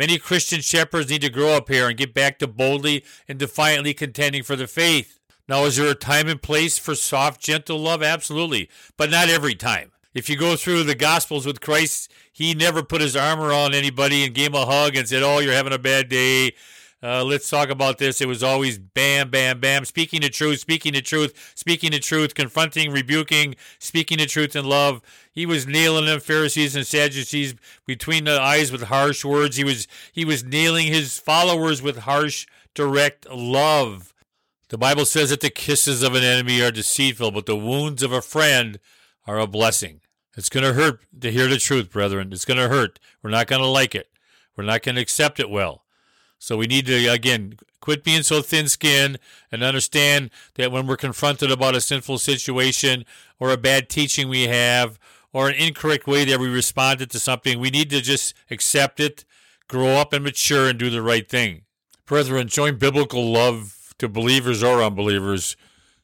Many 0.00 0.16
Christian 0.16 0.62
shepherds 0.62 1.10
need 1.10 1.20
to 1.20 1.28
grow 1.28 1.50
up 1.50 1.68
here 1.68 1.86
and 1.86 1.94
get 1.94 2.14
back 2.14 2.38
to 2.38 2.46
boldly 2.46 3.04
and 3.28 3.38
defiantly 3.38 3.92
contending 3.92 4.42
for 4.42 4.56
the 4.56 4.66
faith. 4.66 5.20
Now, 5.46 5.64
is 5.64 5.76
there 5.76 5.90
a 5.90 5.94
time 5.94 6.26
and 6.26 6.40
place 6.40 6.78
for 6.78 6.94
soft, 6.94 7.42
gentle 7.42 7.78
love? 7.78 8.02
Absolutely, 8.02 8.70
but 8.96 9.10
not 9.10 9.28
every 9.28 9.54
time. 9.54 9.92
If 10.14 10.30
you 10.30 10.38
go 10.38 10.56
through 10.56 10.84
the 10.84 10.94
Gospels 10.94 11.44
with 11.44 11.60
Christ, 11.60 12.10
he 12.32 12.54
never 12.54 12.82
put 12.82 13.02
his 13.02 13.14
arm 13.14 13.40
around 13.40 13.74
anybody 13.74 14.24
and 14.24 14.34
gave 14.34 14.54
him 14.54 14.62
a 14.62 14.64
hug 14.64 14.96
and 14.96 15.06
said, 15.06 15.22
Oh, 15.22 15.40
you're 15.40 15.52
having 15.52 15.74
a 15.74 15.78
bad 15.78 16.08
day. 16.08 16.54
Uh, 17.02 17.24
let's 17.24 17.48
talk 17.48 17.70
about 17.70 17.96
this. 17.96 18.20
It 18.20 18.28
was 18.28 18.42
always 18.42 18.78
bam, 18.78 19.30
bam, 19.30 19.58
bam, 19.58 19.86
speaking 19.86 20.20
the 20.20 20.28
truth, 20.28 20.60
speaking 20.60 20.92
the 20.92 21.00
truth, 21.00 21.52
speaking 21.54 21.92
the 21.92 21.98
truth, 21.98 22.34
confronting, 22.34 22.92
rebuking, 22.92 23.56
speaking 23.78 24.18
the 24.18 24.26
truth 24.26 24.54
in 24.54 24.66
love. 24.66 25.00
He 25.32 25.46
was 25.46 25.66
nailing 25.66 26.04
them 26.04 26.20
Pharisees 26.20 26.76
and 26.76 26.86
Sadducees 26.86 27.54
between 27.86 28.24
the 28.24 28.38
eyes 28.38 28.70
with 28.70 28.84
harsh 28.84 29.24
words. 29.24 29.56
He 29.56 29.64
was 29.64 29.88
he 30.12 30.26
was 30.26 30.44
nailing 30.44 30.88
his 30.88 31.18
followers 31.18 31.80
with 31.80 32.00
harsh, 32.00 32.46
direct 32.74 33.28
love. 33.30 34.12
The 34.68 34.78
Bible 34.78 35.06
says 35.06 35.30
that 35.30 35.40
the 35.40 35.50
kisses 35.50 36.02
of 36.02 36.14
an 36.14 36.22
enemy 36.22 36.60
are 36.60 36.70
deceitful, 36.70 37.30
but 37.32 37.46
the 37.46 37.56
wounds 37.56 38.02
of 38.02 38.12
a 38.12 38.22
friend 38.22 38.78
are 39.26 39.38
a 39.38 39.46
blessing. 39.46 40.00
It's 40.36 40.48
going 40.50 40.64
to 40.64 40.74
hurt 40.74 41.00
to 41.20 41.32
hear 41.32 41.48
the 41.48 41.56
truth, 41.56 41.90
brethren. 41.90 42.32
It's 42.32 42.44
going 42.44 42.60
to 42.60 42.68
hurt. 42.68 43.00
We're 43.22 43.30
not 43.30 43.46
going 43.46 43.62
to 43.62 43.66
like 43.66 43.94
it. 43.94 44.10
We're 44.56 44.64
not 44.64 44.82
going 44.82 44.94
to 44.94 45.00
accept 45.00 45.40
it 45.40 45.50
well. 45.50 45.84
So 46.40 46.56
we 46.56 46.66
need 46.66 46.86
to, 46.86 47.06
again, 47.06 47.58
quit 47.80 48.02
being 48.02 48.22
so 48.22 48.40
thin 48.40 48.66
skinned 48.66 49.18
and 49.52 49.62
understand 49.62 50.30
that 50.54 50.72
when 50.72 50.86
we're 50.86 50.96
confronted 50.96 51.50
about 51.50 51.76
a 51.76 51.82
sinful 51.82 52.18
situation 52.18 53.04
or 53.38 53.50
a 53.50 53.58
bad 53.58 53.90
teaching 53.90 54.28
we 54.28 54.44
have 54.44 54.98
or 55.34 55.48
an 55.48 55.54
incorrect 55.54 56.06
way 56.06 56.24
that 56.24 56.40
we 56.40 56.48
responded 56.48 57.10
to 57.10 57.20
something, 57.20 57.60
we 57.60 57.68
need 57.68 57.90
to 57.90 58.00
just 58.00 58.34
accept 58.50 59.00
it, 59.00 59.26
grow 59.68 59.98
up 59.98 60.14
and 60.14 60.24
mature 60.24 60.66
and 60.66 60.78
do 60.78 60.88
the 60.88 61.02
right 61.02 61.28
thing. 61.28 61.62
Brethren, 62.06 62.48
showing 62.48 62.78
biblical 62.78 63.30
love 63.30 63.94
to 63.98 64.08
believers 64.08 64.62
or 64.62 64.82
unbelievers 64.82 65.58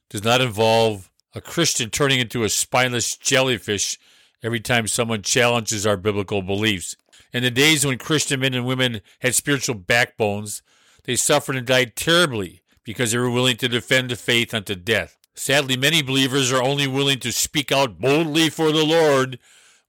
does 0.09 0.23
not 0.23 0.39
involve 0.39 1.09
a 1.33 1.41
Christian 1.41 1.89
turning 1.89 2.19
into 2.19 2.43
a 2.43 2.49
spineless 2.49 3.17
jellyfish 3.17 3.97
every 4.43 4.59
time 4.59 4.87
someone 4.87 5.23
challenges 5.23 5.87
our 5.87 5.97
biblical 5.97 6.43
beliefs. 6.43 6.95
In 7.33 7.43
the 7.43 7.51
days 7.51 7.85
when 7.85 7.97
Christian 7.97 8.39
men 8.39 8.53
and 8.53 8.65
women 8.65 9.01
had 9.19 9.35
spiritual 9.35 9.75
backbones, 9.75 10.61
they 11.03 11.15
suffered 11.15 11.55
and 11.55 11.67
died 11.67 11.95
terribly 11.95 12.61
because 12.83 13.11
they 13.11 13.17
were 13.17 13.29
willing 13.29 13.57
to 13.57 13.67
defend 13.67 14.09
the 14.09 14.15
faith 14.15 14.53
unto 14.53 14.75
death. 14.75 15.17
Sadly, 15.35 15.77
many 15.77 16.01
believers 16.01 16.51
are 16.51 16.63
only 16.63 16.87
willing 16.87 17.19
to 17.19 17.31
speak 17.31 17.71
out 17.71 17.99
boldly 17.99 18.49
for 18.49 18.71
the 18.71 18.85
Lord 18.85 19.37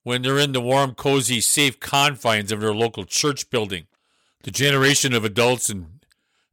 when 0.02 0.22
they're 0.22 0.38
in 0.38 0.52
the 0.52 0.60
warm, 0.60 0.94
cozy, 0.94 1.40
safe 1.40 1.80
confines 1.80 2.52
of 2.52 2.60
their 2.60 2.74
local 2.74 3.04
church 3.04 3.50
building. 3.50 3.86
The 4.42 4.50
generation 4.50 5.14
of 5.14 5.24
adults 5.24 5.68
and, 5.68 6.00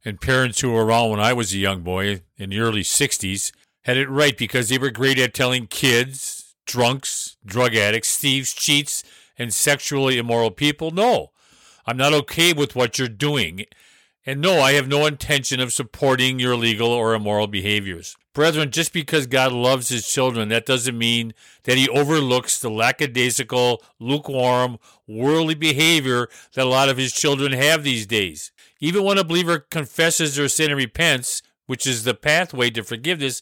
and 0.04 0.20
parents 0.20 0.60
who 0.60 0.72
were 0.72 0.84
around 0.84 1.10
when 1.10 1.20
I 1.20 1.32
was 1.32 1.52
a 1.52 1.58
young 1.58 1.82
boy 1.82 2.22
in 2.36 2.50
the 2.50 2.60
early 2.60 2.82
60s 2.82 3.52
had 3.84 3.96
it 3.96 4.08
right 4.08 4.36
because 4.36 4.68
they 4.68 4.78
were 4.78 4.90
great 4.90 5.18
at 5.18 5.34
telling 5.34 5.66
kids, 5.66 6.54
drunks, 6.66 7.36
drug 7.44 7.74
addicts, 7.74 8.16
thieves, 8.16 8.52
cheats, 8.52 9.04
and 9.38 9.52
sexually 9.52 10.18
immoral 10.18 10.50
people, 10.50 10.90
no, 10.90 11.30
I'm 11.86 11.96
not 11.96 12.12
okay 12.12 12.52
with 12.52 12.74
what 12.74 12.98
you're 12.98 13.08
doing. 13.08 13.66
And 14.28 14.40
no, 14.40 14.60
I 14.60 14.72
have 14.72 14.88
no 14.88 15.06
intention 15.06 15.60
of 15.60 15.72
supporting 15.72 16.40
your 16.40 16.54
illegal 16.54 16.88
or 16.88 17.14
immoral 17.14 17.46
behaviors. 17.46 18.16
Brethren, 18.34 18.72
just 18.72 18.92
because 18.92 19.28
God 19.28 19.52
loves 19.52 19.88
his 19.88 20.06
children, 20.06 20.48
that 20.48 20.66
doesn't 20.66 20.98
mean 20.98 21.32
that 21.62 21.78
he 21.78 21.88
overlooks 21.88 22.58
the 22.58 22.68
lackadaisical, 22.68 23.82
lukewarm, 24.00 24.78
worldly 25.06 25.54
behavior 25.54 26.28
that 26.54 26.64
a 26.64 26.68
lot 26.68 26.88
of 26.88 26.96
his 26.96 27.12
children 27.12 27.52
have 27.52 27.84
these 27.84 28.04
days. 28.04 28.50
Even 28.80 29.04
when 29.04 29.16
a 29.16 29.24
believer 29.24 29.60
confesses 29.60 30.34
their 30.34 30.48
sin 30.48 30.70
and 30.70 30.76
repents, 30.76 31.40
which 31.66 31.86
is 31.86 32.02
the 32.02 32.14
pathway 32.14 32.68
to 32.70 32.82
forgiveness, 32.82 33.40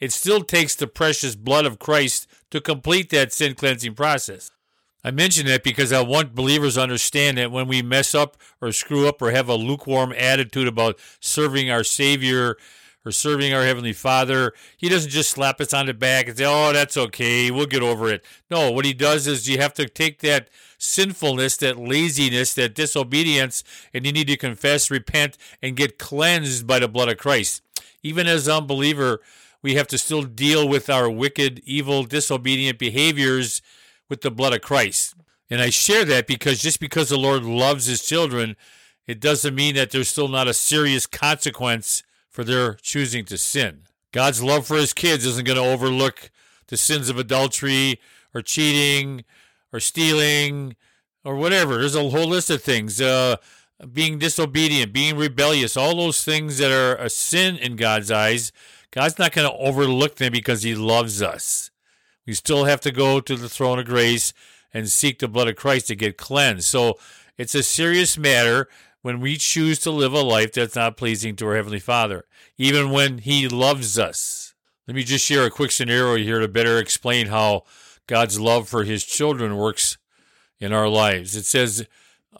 it 0.00 0.12
still 0.12 0.42
takes 0.42 0.74
the 0.74 0.88
precious 0.88 1.36
blood 1.36 1.64
of 1.64 1.78
Christ 1.78 2.26
to 2.50 2.60
complete 2.60 3.10
that 3.10 3.32
sin 3.32 3.54
cleansing 3.54 3.94
process. 3.94 4.50
I 5.04 5.10
mention 5.12 5.46
that 5.46 5.62
because 5.62 5.92
I 5.92 6.00
want 6.00 6.34
believers 6.34 6.74
to 6.74 6.82
understand 6.82 7.38
that 7.38 7.52
when 7.52 7.68
we 7.68 7.82
mess 7.82 8.14
up 8.14 8.36
or 8.60 8.72
screw 8.72 9.08
up 9.08 9.22
or 9.22 9.30
have 9.30 9.48
a 9.48 9.54
lukewarm 9.54 10.12
attitude 10.12 10.66
about 10.66 10.98
serving 11.20 11.70
our 11.70 11.84
Savior 11.84 12.56
or 13.04 13.12
serving 13.12 13.54
our 13.54 13.62
Heavenly 13.62 13.92
Father, 13.92 14.52
He 14.76 14.88
doesn't 14.88 15.10
just 15.10 15.30
slap 15.30 15.60
us 15.60 15.72
on 15.72 15.86
the 15.86 15.94
back 15.94 16.26
and 16.26 16.36
say, 16.36 16.44
oh, 16.44 16.72
that's 16.72 16.96
okay, 16.96 17.50
we'll 17.50 17.66
get 17.66 17.82
over 17.82 18.08
it. 18.10 18.24
No, 18.50 18.72
what 18.72 18.84
He 18.84 18.92
does 18.92 19.28
is 19.28 19.48
you 19.48 19.58
have 19.58 19.72
to 19.74 19.88
take 19.88 20.18
that 20.20 20.48
sinfulness, 20.78 21.56
that 21.58 21.78
laziness, 21.78 22.54
that 22.54 22.74
disobedience, 22.74 23.62
and 23.94 24.04
you 24.04 24.12
need 24.12 24.26
to 24.26 24.36
confess, 24.36 24.90
repent, 24.90 25.38
and 25.62 25.76
get 25.76 25.98
cleansed 25.98 26.66
by 26.66 26.80
the 26.80 26.88
blood 26.88 27.08
of 27.08 27.18
Christ. 27.18 27.62
Even 28.02 28.26
as 28.26 28.48
unbeliever, 28.48 29.20
we 29.62 29.76
have 29.76 29.86
to 29.88 29.98
still 29.98 30.22
deal 30.22 30.68
with 30.68 30.90
our 30.90 31.08
wicked, 31.08 31.60
evil, 31.64 32.02
disobedient 32.02 32.78
behaviors 32.78 33.62
with 34.08 34.22
the 34.22 34.30
blood 34.30 34.54
of 34.54 34.60
Christ. 34.60 35.14
And 35.50 35.60
I 35.60 35.70
share 35.70 36.04
that 36.04 36.26
because 36.26 36.60
just 36.60 36.80
because 36.80 37.08
the 37.08 37.18
Lord 37.18 37.44
loves 37.44 37.86
his 37.86 38.04
children, 38.04 38.56
it 39.06 39.20
doesn't 39.20 39.54
mean 39.54 39.74
that 39.76 39.90
there's 39.90 40.08
still 40.08 40.28
not 40.28 40.48
a 40.48 40.54
serious 40.54 41.06
consequence 41.06 42.02
for 42.28 42.44
their 42.44 42.74
choosing 42.74 43.24
to 43.26 43.38
sin. 43.38 43.82
God's 44.12 44.42
love 44.42 44.66
for 44.66 44.76
his 44.76 44.92
kids 44.92 45.24
isn't 45.24 45.46
going 45.46 45.58
to 45.58 45.64
overlook 45.64 46.30
the 46.68 46.76
sins 46.76 47.08
of 47.08 47.18
adultery 47.18 48.00
or 48.34 48.42
cheating 48.42 49.24
or 49.72 49.80
stealing 49.80 50.76
or 51.24 51.36
whatever. 51.36 51.78
There's 51.78 51.94
a 51.94 52.10
whole 52.10 52.28
list 52.28 52.50
of 52.50 52.62
things. 52.62 53.00
Uh, 53.00 53.36
being 53.92 54.18
disobedient, 54.18 54.92
being 54.92 55.16
rebellious, 55.16 55.76
all 55.76 55.96
those 55.96 56.24
things 56.24 56.58
that 56.58 56.72
are 56.72 56.96
a 56.96 57.08
sin 57.08 57.56
in 57.56 57.76
God's 57.76 58.10
eyes, 58.10 58.50
God's 58.90 59.18
not 59.18 59.32
going 59.32 59.48
to 59.48 59.56
overlook 59.56 60.16
them 60.16 60.32
because 60.32 60.62
he 60.62 60.74
loves 60.74 61.22
us. 61.22 61.70
We 62.28 62.34
still 62.34 62.66
have 62.66 62.82
to 62.82 62.92
go 62.92 63.20
to 63.20 63.36
the 63.36 63.48
throne 63.48 63.78
of 63.78 63.86
grace 63.86 64.34
and 64.74 64.90
seek 64.90 65.18
the 65.18 65.28
blood 65.28 65.48
of 65.48 65.56
Christ 65.56 65.86
to 65.86 65.96
get 65.96 66.18
cleansed. 66.18 66.66
So 66.66 66.98
it's 67.38 67.54
a 67.54 67.62
serious 67.62 68.18
matter 68.18 68.68
when 69.00 69.20
we 69.20 69.38
choose 69.38 69.78
to 69.78 69.90
live 69.90 70.12
a 70.12 70.20
life 70.20 70.52
that's 70.52 70.76
not 70.76 70.98
pleasing 70.98 71.36
to 71.36 71.46
our 71.46 71.56
Heavenly 71.56 71.78
Father, 71.78 72.26
even 72.58 72.90
when 72.90 73.16
He 73.16 73.48
loves 73.48 73.98
us. 73.98 74.52
Let 74.86 74.94
me 74.94 75.04
just 75.04 75.24
share 75.24 75.46
a 75.46 75.50
quick 75.50 75.70
scenario 75.70 76.22
here 76.22 76.38
to 76.38 76.48
better 76.48 76.76
explain 76.76 77.28
how 77.28 77.62
God's 78.06 78.38
love 78.38 78.68
for 78.68 78.84
His 78.84 79.04
children 79.04 79.56
works 79.56 79.96
in 80.60 80.70
our 80.74 80.90
lives. 80.90 81.34
It 81.34 81.46
says, 81.46 81.88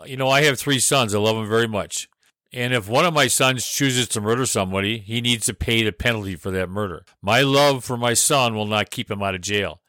you 0.04 0.18
know, 0.18 0.28
I 0.28 0.42
have 0.42 0.58
three 0.58 0.80
sons. 0.80 1.14
I 1.14 1.18
love 1.18 1.36
them 1.36 1.48
very 1.48 1.66
much. 1.66 2.10
And 2.52 2.72
if 2.72 2.88
one 2.88 3.04
of 3.04 3.12
my 3.12 3.26
sons 3.26 3.66
chooses 3.66 4.08
to 4.08 4.20
murder 4.20 4.46
somebody, 4.46 4.98
he 4.98 5.20
needs 5.20 5.44
to 5.46 5.54
pay 5.54 5.82
the 5.82 5.92
penalty 5.92 6.34
for 6.34 6.50
that 6.52 6.70
murder. 6.70 7.04
My 7.20 7.42
love 7.42 7.84
for 7.84 7.96
my 7.96 8.14
son 8.14 8.54
will 8.54 8.66
not 8.66 8.90
keep 8.90 9.10
him 9.10 9.22
out 9.22 9.34
of 9.34 9.42
jail. 9.42 9.80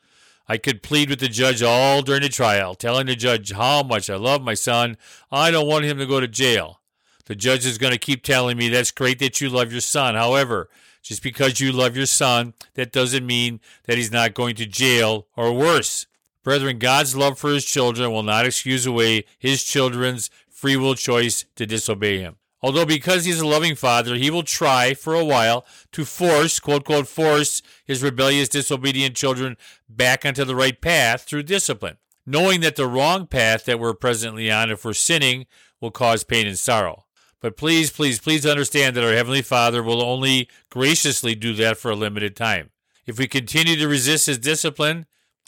I 0.48 0.58
could 0.58 0.84
plead 0.84 1.10
with 1.10 1.20
the 1.20 1.30
judge 1.30 1.62
all 1.62 2.02
during 2.02 2.24
the 2.24 2.30
trial, 2.30 2.76
telling 2.76 3.06
the 3.06 3.16
judge 3.16 3.52
how 3.52 3.84
much 3.84 4.10
I 4.10 4.16
love 4.16 4.42
my 4.42 4.56
son. 4.56 4.98
I 5.32 5.52
don't 5.52 5.68
want 5.68 5.86
him 5.86 6.00
to 6.00 6.06
go 6.06 6.20
to 6.20 6.28
jail. 6.28 6.82
The 7.26 7.36
judge 7.36 7.66
is 7.66 7.78
going 7.78 7.94
to 7.94 8.00
keep 8.00 8.24
telling 8.24 8.58
me 8.58 8.68
that's 8.68 8.90
great 8.90 9.20
that 9.20 9.40
you 9.40 9.50
love 9.50 9.72
your 9.72 9.82
son. 9.82 10.16
However, 10.16 10.68
just 11.04 11.22
because 11.22 11.60
you 11.60 11.72
love 11.72 11.96
your 11.96 12.08
son, 12.08 12.56
that 12.74 12.92
doesn't 12.92 13.26
mean 13.26 13.60
that 13.86 13.98
he's 13.98 14.12
not 14.12 14.34
going 14.34 14.56
to 14.56 14.66
jail 14.66 15.28
or 15.38 15.54
worse. 15.54 16.08
Brethren, 16.44 16.80
God's 16.80 17.16
love 17.16 17.38
for 17.38 17.52
his 17.52 17.64
children 17.64 18.12
will 18.12 18.24
not 18.24 18.48
excuse 18.48 18.88
away 18.88 19.26
his 19.38 19.64
children's 19.64 20.32
free 20.50 20.76
will 20.76 20.96
choice 20.96 21.46
to 21.56 21.68
disobey 21.68 22.18
him. 22.18 22.39
Although 22.62 22.86
because 22.86 23.26
he's 23.26 23.40
a 23.40 23.48
loving 23.48 23.76
father, 23.76 24.16
he 24.16 24.30
will 24.30 24.44
try 24.44 24.94
for 24.94 25.16
a 25.16 25.24
while 25.24 25.66
to 25.94 26.04
force, 26.04 26.60
quote, 26.60 26.84
quote, 26.84 27.08
force 27.08 27.62
his 27.86 28.04
rebellious, 28.04 28.50
disobedient 28.50 29.16
children 29.16 29.56
back 29.88 30.26
onto 30.26 30.44
the 30.44 30.56
right 30.56 30.80
path 30.80 31.24
through 31.24 31.44
discipline, 31.44 31.98
knowing 32.26 32.60
that 32.62 32.76
the 32.76 32.88
wrong 32.88 33.28
path 33.28 33.66
that 33.66 33.80
we're 33.80 33.94
presently 33.94 34.52
on, 34.52 34.70
if 34.70 34.84
we're 34.84 34.94
sinning, 34.94 35.46
will 35.80 35.92
cause 35.92 36.26
pain 36.26 36.48
and 36.48 36.60
sorrow. 36.60 37.06
But 37.40 37.56
please, 37.56 37.90
please, 37.90 38.20
please 38.20 38.46
understand 38.46 38.98
that 38.98 39.06
our 39.06 39.14
Heavenly 39.14 39.42
Father 39.42 39.82
will 39.82 40.02
only 40.02 40.50
graciously 40.70 41.36
do 41.36 41.54
that 41.54 41.78
for 41.78 41.90
a 41.90 41.96
limited 41.96 42.36
time. 42.36 42.72
If 43.06 43.18
we 43.18 43.28
continue 43.28 43.78
to 43.78 43.88
resist 43.88 44.26
His 44.26 44.38
discipline, 44.38 45.06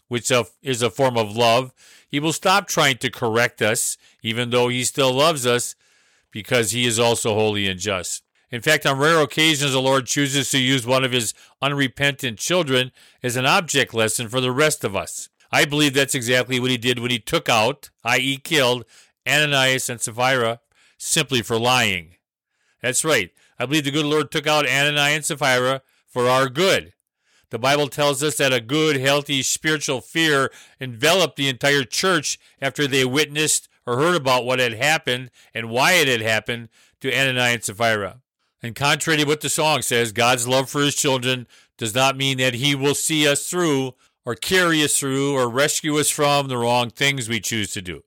which 0.08 0.32
is 0.62 0.82
a 0.82 0.90
form 0.90 1.18
of 1.18 1.36
love, 1.36 1.74
He 2.08 2.22
will 2.22 2.32
stop 2.32 2.68
trying 2.68 2.98
to 3.00 3.10
correct 3.10 3.62
us, 3.62 3.98
even 4.24 4.52
though 4.52 4.70
He 4.70 4.86
still 4.86 5.12
loves 5.12 5.46
us 5.46 5.76
because 6.32 6.72
he 6.72 6.86
is 6.86 7.00
also 7.00 7.34
holy 7.34 7.68
and 7.68 7.80
just. 7.80 8.24
In 8.52 8.62
fact, 8.62 8.86
on 8.86 8.98
rare 8.98 9.22
occasions, 9.22 9.72
the 9.72 9.82
Lord 9.82 10.08
chooses 10.08 10.50
to 10.50 10.60
use 10.60 10.86
one 10.86 11.06
of 11.06 11.14
his 11.14 11.34
unrepentant 11.62 12.38
children 12.38 12.92
as 13.24 13.38
an 13.38 13.46
object 13.46 13.94
lesson 13.94 14.28
for 14.28 14.42
the 14.42 14.52
rest 14.52 14.84
of 14.84 14.96
us. 14.96 15.30
I 15.52 15.66
believe 15.66 15.94
that's 15.94 16.16
exactly 16.16 16.60
what 16.60 16.72
he 16.72 16.78
did 16.78 17.00
when 17.00 17.12
he 17.12 17.20
took 17.20 17.48
out, 17.48 17.90
i.e., 18.04 18.38
killed, 18.38 18.86
Ananias 19.28 19.90
and 19.90 20.02
Sapphira 20.02 20.60
simply 20.98 21.42
for 21.42 21.58
lying. 21.58 22.16
That's 22.82 23.06
right. 23.06 23.32
I 23.60 23.66
believe 23.66 23.86
the 23.86 23.92
good 23.92 24.06
Lord 24.06 24.32
took 24.32 24.48
out 24.48 24.68
Ananias 24.68 25.16
and 25.16 25.26
Sapphira 25.26 25.82
for 26.08 26.28
our 26.28 26.50
good. 26.50 26.94
The 27.52 27.60
Bible 27.60 27.88
tells 27.88 28.24
us 28.24 28.38
that 28.38 28.54
a 28.54 28.62
good, 28.62 28.98
healthy 28.98 29.44
spiritual 29.44 30.02
fear 30.02 30.52
enveloped 30.80 31.36
the 31.36 31.50
entire 31.50 31.84
church 31.84 32.40
after 32.62 32.88
they 32.88 33.04
witnessed 33.04 33.68
or 33.86 33.98
heard 33.98 34.16
about 34.16 34.46
what 34.46 34.60
had 34.60 34.74
happened 34.74 35.32
and 35.54 35.70
why 35.70 35.94
it 35.94 36.08
had 36.08 36.22
happened 36.22 36.70
to 37.02 37.14
Ananias 37.14 37.54
and 37.54 37.64
Sapphira. 37.64 38.22
And 38.64 38.76
contrary 38.76 39.20
to 39.20 39.26
what 39.26 39.42
the 39.42 39.50
song 39.50 39.82
says, 39.82 40.12
God's 40.12 40.48
love 40.48 40.70
for 40.70 40.82
his 40.82 40.96
children 40.96 41.48
does 41.78 41.96
not 41.96 42.16
mean 42.16 42.38
that 42.38 42.56
he 42.56 42.76
will 42.76 42.94
see 42.94 43.28
us 43.28 43.50
through 43.50 43.96
or 44.24 44.36
carry 44.36 44.84
us 44.84 44.98
through 44.98 45.36
or 45.36 45.50
rescue 45.50 45.98
us 45.98 46.10
from 46.10 46.48
the 46.48 46.58
wrong 46.58 46.90
things 46.92 47.28
we 47.28 47.40
choose 47.40 47.72
to 47.72 47.82
do. 47.82 48.04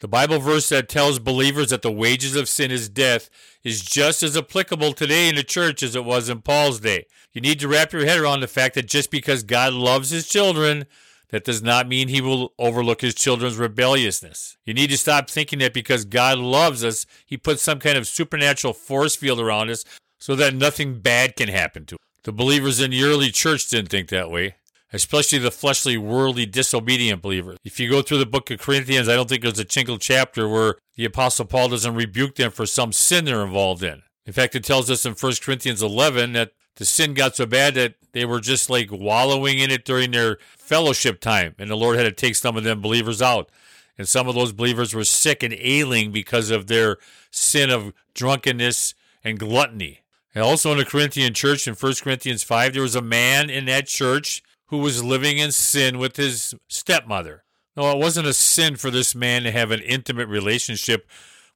The 0.00 0.08
Bible 0.08 0.38
verse 0.38 0.68
that 0.68 0.88
tells 0.88 1.18
believers 1.18 1.70
that 1.70 1.82
the 1.82 1.90
wages 1.90 2.36
of 2.36 2.48
sin 2.48 2.70
is 2.70 2.88
death 2.88 3.28
is 3.64 3.82
just 3.82 4.22
as 4.22 4.36
applicable 4.36 4.92
today 4.92 5.28
in 5.28 5.34
the 5.34 5.42
church 5.42 5.82
as 5.82 5.96
it 5.96 6.04
was 6.04 6.28
in 6.28 6.40
Paul's 6.40 6.80
day. 6.80 7.06
You 7.32 7.40
need 7.40 7.58
to 7.60 7.68
wrap 7.68 7.92
your 7.92 8.04
head 8.04 8.20
around 8.20 8.40
the 8.40 8.46
fact 8.46 8.76
that 8.76 8.86
just 8.86 9.10
because 9.10 9.42
God 9.42 9.72
loves 9.72 10.10
his 10.10 10.28
children 10.28 10.86
that 11.30 11.44
does 11.44 11.62
not 11.62 11.88
mean 11.88 12.08
he 12.08 12.20
will 12.20 12.52
overlook 12.58 13.00
his 13.00 13.14
children's 13.14 13.56
rebelliousness. 13.56 14.56
You 14.64 14.74
need 14.74 14.90
to 14.90 14.98
stop 14.98 15.28
thinking 15.28 15.58
that 15.60 15.74
because 15.74 16.04
God 16.04 16.38
loves 16.38 16.84
us, 16.84 17.06
he 17.26 17.36
puts 17.36 17.62
some 17.62 17.78
kind 17.78 17.98
of 17.98 18.06
supernatural 18.06 18.72
force 18.72 19.16
field 19.16 19.40
around 19.40 19.70
us 19.70 19.84
so 20.18 20.34
that 20.36 20.54
nothing 20.54 21.00
bad 21.00 21.36
can 21.36 21.48
happen 21.48 21.84
to 21.86 21.96
us. 21.96 22.00
The 22.24 22.32
believers 22.32 22.80
in 22.80 22.90
the 22.90 23.04
early 23.04 23.30
church 23.30 23.68
didn't 23.68 23.90
think 23.90 24.08
that 24.08 24.30
way, 24.30 24.56
especially 24.92 25.38
the 25.38 25.50
fleshly, 25.50 25.96
worldly, 25.96 26.46
disobedient 26.46 27.22
believers. 27.22 27.58
If 27.64 27.78
you 27.78 27.88
go 27.88 28.02
through 28.02 28.18
the 28.18 28.26
book 28.26 28.50
of 28.50 28.58
Corinthians, 28.58 29.08
I 29.08 29.14
don't 29.14 29.28
think 29.28 29.42
there's 29.42 29.58
a 29.58 29.66
single 29.68 29.98
chapter 29.98 30.48
where 30.48 30.76
the 30.96 31.04
Apostle 31.04 31.44
Paul 31.44 31.68
doesn't 31.68 31.94
rebuke 31.94 32.34
them 32.34 32.50
for 32.50 32.66
some 32.66 32.92
sin 32.92 33.24
they're 33.24 33.44
involved 33.44 33.82
in. 33.82 34.02
In 34.28 34.34
fact, 34.34 34.54
it 34.54 34.62
tells 34.62 34.90
us 34.90 35.06
in 35.06 35.14
1 35.14 35.32
Corinthians 35.42 35.80
11 35.80 36.34
that 36.34 36.52
the 36.76 36.84
sin 36.84 37.14
got 37.14 37.34
so 37.34 37.46
bad 37.46 37.72
that 37.76 37.94
they 38.12 38.26
were 38.26 38.40
just 38.40 38.68
like 38.68 38.92
wallowing 38.92 39.58
in 39.58 39.70
it 39.70 39.86
during 39.86 40.10
their 40.10 40.36
fellowship 40.58 41.18
time, 41.18 41.54
and 41.58 41.70
the 41.70 41.76
Lord 41.78 41.96
had 41.96 42.02
to 42.02 42.12
take 42.12 42.36
some 42.36 42.54
of 42.54 42.62
them 42.62 42.82
believers 42.82 43.22
out. 43.22 43.48
And 43.96 44.06
some 44.06 44.28
of 44.28 44.34
those 44.34 44.52
believers 44.52 44.92
were 44.92 45.04
sick 45.04 45.42
and 45.42 45.54
ailing 45.58 46.12
because 46.12 46.50
of 46.50 46.66
their 46.66 46.98
sin 47.30 47.70
of 47.70 47.94
drunkenness 48.12 48.92
and 49.24 49.38
gluttony. 49.38 50.00
And 50.34 50.44
also 50.44 50.72
in 50.72 50.78
the 50.78 50.84
Corinthian 50.84 51.32
church 51.32 51.66
in 51.66 51.72
1 51.72 51.94
Corinthians 52.02 52.42
5, 52.42 52.74
there 52.74 52.82
was 52.82 52.94
a 52.94 53.00
man 53.00 53.48
in 53.48 53.64
that 53.64 53.86
church 53.86 54.42
who 54.66 54.76
was 54.76 55.02
living 55.02 55.38
in 55.38 55.52
sin 55.52 55.96
with 55.96 56.16
his 56.16 56.54
stepmother. 56.68 57.44
No, 57.78 57.90
it 57.92 57.98
wasn't 57.98 58.26
a 58.26 58.34
sin 58.34 58.76
for 58.76 58.90
this 58.90 59.14
man 59.14 59.44
to 59.44 59.50
have 59.50 59.70
an 59.70 59.80
intimate 59.80 60.28
relationship 60.28 61.08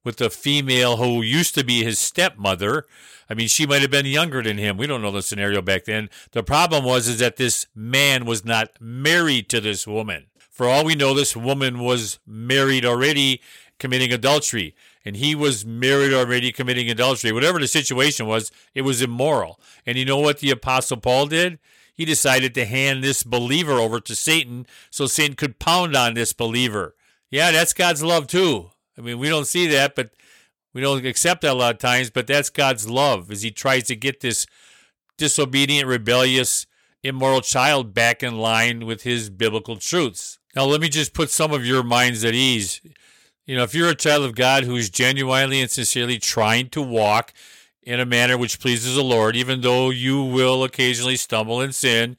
with 0.05 0.21
a 0.21 0.31
female 0.31 0.97
who 0.97 1.23
used 1.23 1.55
to 1.55 1.65
be 1.65 1.85
his 1.85 1.99
stepmother. 1.99 2.87
I 3.29 3.35
mean, 3.35 3.49
she 3.49 3.67
might 3.67 3.83
have 3.83 3.91
been 3.91 4.07
younger 4.07 4.43
than 4.43 4.59
him. 4.59 4.77
We 4.77 4.87
don't 4.87 5.03
know 5.03 5.11
the 5.11 5.23
scenario 5.23 5.63
back 5.63 5.85
then. 5.85 6.11
The 6.33 6.43
problem 6.43 6.85
was 6.85 7.09
is 7.09 7.19
that 7.21 7.37
this 7.37 7.67
man 7.75 8.25
was 8.25 8.45
not 8.45 8.71
married 8.81 9.49
to 9.51 9.61
this 9.61 9.87
woman. 9.87 10.27
For 10.51 10.69
all 10.69 10.85
we 10.85 10.95
know, 10.95 11.15
this 11.15 11.35
woman 11.35 11.79
was 11.79 12.19
married 12.27 12.85
already, 12.85 13.41
committing 13.79 14.13
adultery, 14.13 14.75
and 15.05 15.17
he 15.17 15.35
was 15.35 15.65
married 15.65 16.13
already, 16.13 16.53
committing 16.53 16.91
adultery. 16.91 17.33
Whatever 17.33 17.59
the 17.59 17.67
situation 17.67 18.27
was, 18.27 18.53
it 18.75 18.83
was 18.83 19.01
immoral. 19.01 19.59
And 19.87 19.97
you 19.97 20.05
know 20.05 20.19
what 20.19 20.41
the 20.41 20.51
Apostle 20.51 20.99
Paul 20.99 21.27
did? 21.27 21.59
He 21.95 22.05
decided 22.05 22.55
to 22.55 22.67
hand 22.67 23.03
this 23.03 23.23
believer 23.23 23.73
over 23.73 23.99
to 24.01 24.15
Satan 24.15 24.67
so 24.91 25.07
Satan 25.07 25.37
could 25.37 25.59
pound 25.59 25.97
on 25.97 26.15
this 26.15 26.33
believer. 26.33 26.95
Yeah, 27.31 27.51
that's 27.51 27.73
God's 27.73 28.03
love 28.03 28.27
too. 28.27 28.72
I 28.99 29.01
mean, 29.01 29.19
we 29.19 29.29
don't 29.29 29.47
see 29.47 29.67
that, 29.69 29.95
but 29.95 30.11
We 30.75 30.81
don't 30.81 31.05
accept 31.05 31.43
that 31.43 31.53
a 31.53 31.55
lot 31.55 31.75
of 31.75 31.81
times, 31.81 32.11
but 32.11 32.27
that's 32.27 32.51
God's 32.51 32.89
love 32.89 33.31
as 33.31 33.43
He 33.43 33.51
tries 33.51 33.85
to 33.85 33.97
get 33.97 34.21
this 34.21 34.47
disobedient, 35.19 35.87
rebellious, 35.87 36.67
immoral 37.03 37.43
child 37.43 37.93
back 37.93 38.23
in 38.23 38.39
line 38.39 38.87
with 38.87 39.03
His 39.03 39.29
biblical 39.29 39.77
truths. 39.77 40.39
Now, 40.57 40.65
let 40.65 40.81
me 40.81 40.89
just 40.89 41.15
put 41.15 41.31
some 41.31 41.53
of 41.53 41.67
your 41.67 41.83
minds 41.83 42.25
at 42.25 42.35
ease. 42.35 42.81
You 43.47 43.57
know, 43.57 43.65
if 43.65 43.75
you're 43.75 43.91
a 43.91 43.95
child 43.95 44.25
of 44.25 44.35
God 44.35 44.65
who 44.65 44.77
is 44.77 44.89
genuinely 44.89 45.61
and 45.61 45.71
sincerely 45.71 46.19
trying 46.19 46.69
to 46.71 46.81
walk 46.81 47.33
in 47.83 48.01
a 48.01 48.07
manner 48.07 48.39
which 48.39 48.61
pleases 48.61 48.95
the 48.95 49.03
Lord, 49.03 49.35
even 49.35 49.61
though 49.61 49.91
you 49.91 50.23
will 50.23 50.63
occasionally 50.65 51.17
stumble 51.17 51.61
and 51.61 51.75
sin, 51.75 52.17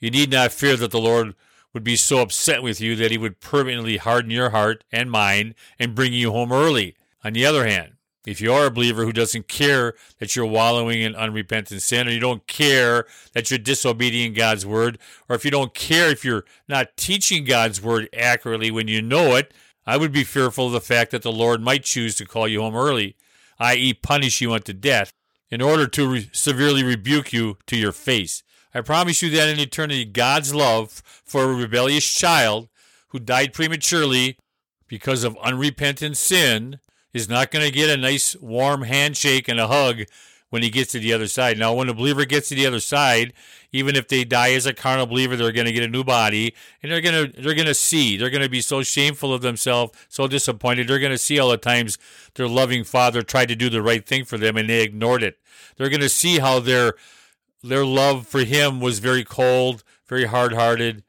you 0.00 0.10
need 0.10 0.30
not 0.30 0.52
fear 0.52 0.76
that 0.76 0.90
the 0.90 1.00
Lord 1.00 1.34
would 1.76 1.84
be 1.84 1.94
so 1.94 2.20
upset 2.20 2.62
with 2.62 2.80
you 2.80 2.96
that 2.96 3.10
he 3.10 3.18
would 3.18 3.38
permanently 3.38 3.98
harden 3.98 4.30
your 4.30 4.48
heart 4.48 4.82
and 4.90 5.10
mind 5.10 5.54
and 5.78 5.94
bring 5.94 6.14
you 6.14 6.32
home 6.32 6.50
early. 6.50 6.96
On 7.22 7.34
the 7.34 7.44
other 7.44 7.66
hand, 7.66 7.96
if 8.26 8.40
you 8.40 8.50
are 8.50 8.64
a 8.64 8.70
believer 8.70 9.04
who 9.04 9.12
doesn't 9.12 9.46
care 9.46 9.92
that 10.18 10.34
you're 10.34 10.46
wallowing 10.46 11.02
in 11.02 11.14
unrepentant 11.14 11.82
sin, 11.82 12.08
or 12.08 12.12
you 12.12 12.18
don't 12.18 12.46
care 12.46 13.04
that 13.34 13.50
you're 13.50 13.58
disobedient 13.58 14.34
God's 14.34 14.64
word, 14.64 14.98
or 15.28 15.36
if 15.36 15.44
you 15.44 15.50
don't 15.50 15.74
care 15.74 16.08
if 16.08 16.24
you're 16.24 16.46
not 16.66 16.96
teaching 16.96 17.44
God's 17.44 17.82
word 17.82 18.08
accurately 18.14 18.70
when 18.70 18.88
you 18.88 19.02
know 19.02 19.36
it, 19.36 19.52
I 19.86 19.98
would 19.98 20.12
be 20.12 20.24
fearful 20.24 20.68
of 20.68 20.72
the 20.72 20.80
fact 20.80 21.10
that 21.10 21.20
the 21.20 21.30
Lord 21.30 21.60
might 21.60 21.84
choose 21.84 22.14
to 22.14 22.24
call 22.24 22.48
you 22.48 22.62
home 22.62 22.74
early, 22.74 23.16
i.e., 23.58 23.92
punish 23.92 24.40
you 24.40 24.54
unto 24.54 24.72
death, 24.72 25.12
in 25.50 25.60
order 25.60 25.86
to 25.88 26.08
re- 26.08 26.30
severely 26.32 26.82
rebuke 26.82 27.34
you 27.34 27.58
to 27.66 27.76
your 27.76 27.92
face. 27.92 28.42
I 28.76 28.82
promise 28.82 29.22
you 29.22 29.30
that 29.30 29.48
in 29.48 29.58
eternity, 29.58 30.04
God's 30.04 30.54
love 30.54 31.02
for 31.24 31.44
a 31.44 31.54
rebellious 31.54 32.04
child 32.12 32.68
who 33.08 33.18
died 33.18 33.54
prematurely 33.54 34.36
because 34.86 35.24
of 35.24 35.38
unrepentant 35.38 36.18
sin 36.18 36.78
is 37.14 37.26
not 37.26 37.50
going 37.50 37.64
to 37.64 37.72
get 37.72 37.88
a 37.88 37.96
nice 37.96 38.36
warm 38.36 38.82
handshake 38.82 39.48
and 39.48 39.58
a 39.58 39.68
hug 39.68 40.02
when 40.50 40.62
he 40.62 40.68
gets 40.68 40.92
to 40.92 40.98
the 40.98 41.14
other 41.14 41.26
side. 41.26 41.58
Now, 41.58 41.72
when 41.72 41.88
a 41.88 41.94
believer 41.94 42.26
gets 42.26 42.50
to 42.50 42.54
the 42.54 42.66
other 42.66 42.80
side, 42.80 43.32
even 43.72 43.96
if 43.96 44.08
they 44.08 44.24
die 44.24 44.52
as 44.52 44.66
a 44.66 44.74
carnal 44.74 45.06
believer, 45.06 45.36
they're 45.36 45.52
going 45.52 45.64
to 45.64 45.72
get 45.72 45.82
a 45.82 45.88
new 45.88 46.04
body, 46.04 46.54
and 46.82 46.92
they're 46.92 47.00
going 47.00 47.32
to 47.32 47.40
they're 47.40 47.54
going 47.54 47.66
to 47.66 47.74
see. 47.74 48.18
They're 48.18 48.28
going 48.28 48.42
to 48.42 48.50
be 48.50 48.60
so 48.60 48.82
shameful 48.82 49.32
of 49.32 49.40
themselves, 49.40 49.92
so 50.10 50.28
disappointed. 50.28 50.86
They're 50.86 50.98
going 50.98 51.12
to 51.12 51.18
see 51.18 51.38
all 51.38 51.48
the 51.48 51.56
times 51.56 51.96
their 52.34 52.46
loving 52.46 52.84
father 52.84 53.22
tried 53.22 53.48
to 53.48 53.56
do 53.56 53.70
the 53.70 53.80
right 53.80 54.04
thing 54.04 54.26
for 54.26 54.36
them 54.36 54.58
and 54.58 54.68
they 54.68 54.82
ignored 54.82 55.22
it. 55.22 55.38
They're 55.76 55.88
going 55.88 56.00
to 56.02 56.10
see 56.10 56.40
how 56.40 56.60
their 56.60 56.92
their 57.68 57.84
love 57.84 58.26
for 58.26 58.40
him 58.40 58.80
was 58.80 58.98
very 58.98 59.24
cold, 59.24 59.84
very 60.06 60.24
hard-hearted, 60.24 61.02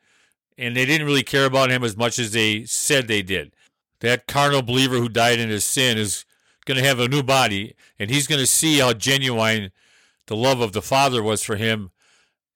and 0.57 0.75
they 0.75 0.85
didn't 0.85 1.07
really 1.07 1.23
care 1.23 1.45
about 1.45 1.69
him 1.69 1.83
as 1.83 1.95
much 1.95 2.19
as 2.19 2.31
they 2.31 2.65
said 2.65 3.07
they 3.07 3.21
did. 3.21 3.53
That 4.01 4.27
carnal 4.27 4.61
believer 4.61 4.95
who 4.95 5.09
died 5.09 5.39
in 5.39 5.49
his 5.49 5.65
sin 5.65 5.97
is 5.97 6.25
going 6.65 6.77
to 6.77 6.87
have 6.87 6.99
a 6.99 7.07
new 7.07 7.23
body, 7.23 7.75
and 7.97 8.09
he's 8.09 8.27
going 8.27 8.41
to 8.41 8.47
see 8.47 8.79
how 8.79 8.93
genuine 8.93 9.71
the 10.27 10.35
love 10.35 10.59
of 10.59 10.73
the 10.73 10.81
Father 10.81 11.23
was 11.23 11.43
for 11.43 11.55
him, 11.55 11.91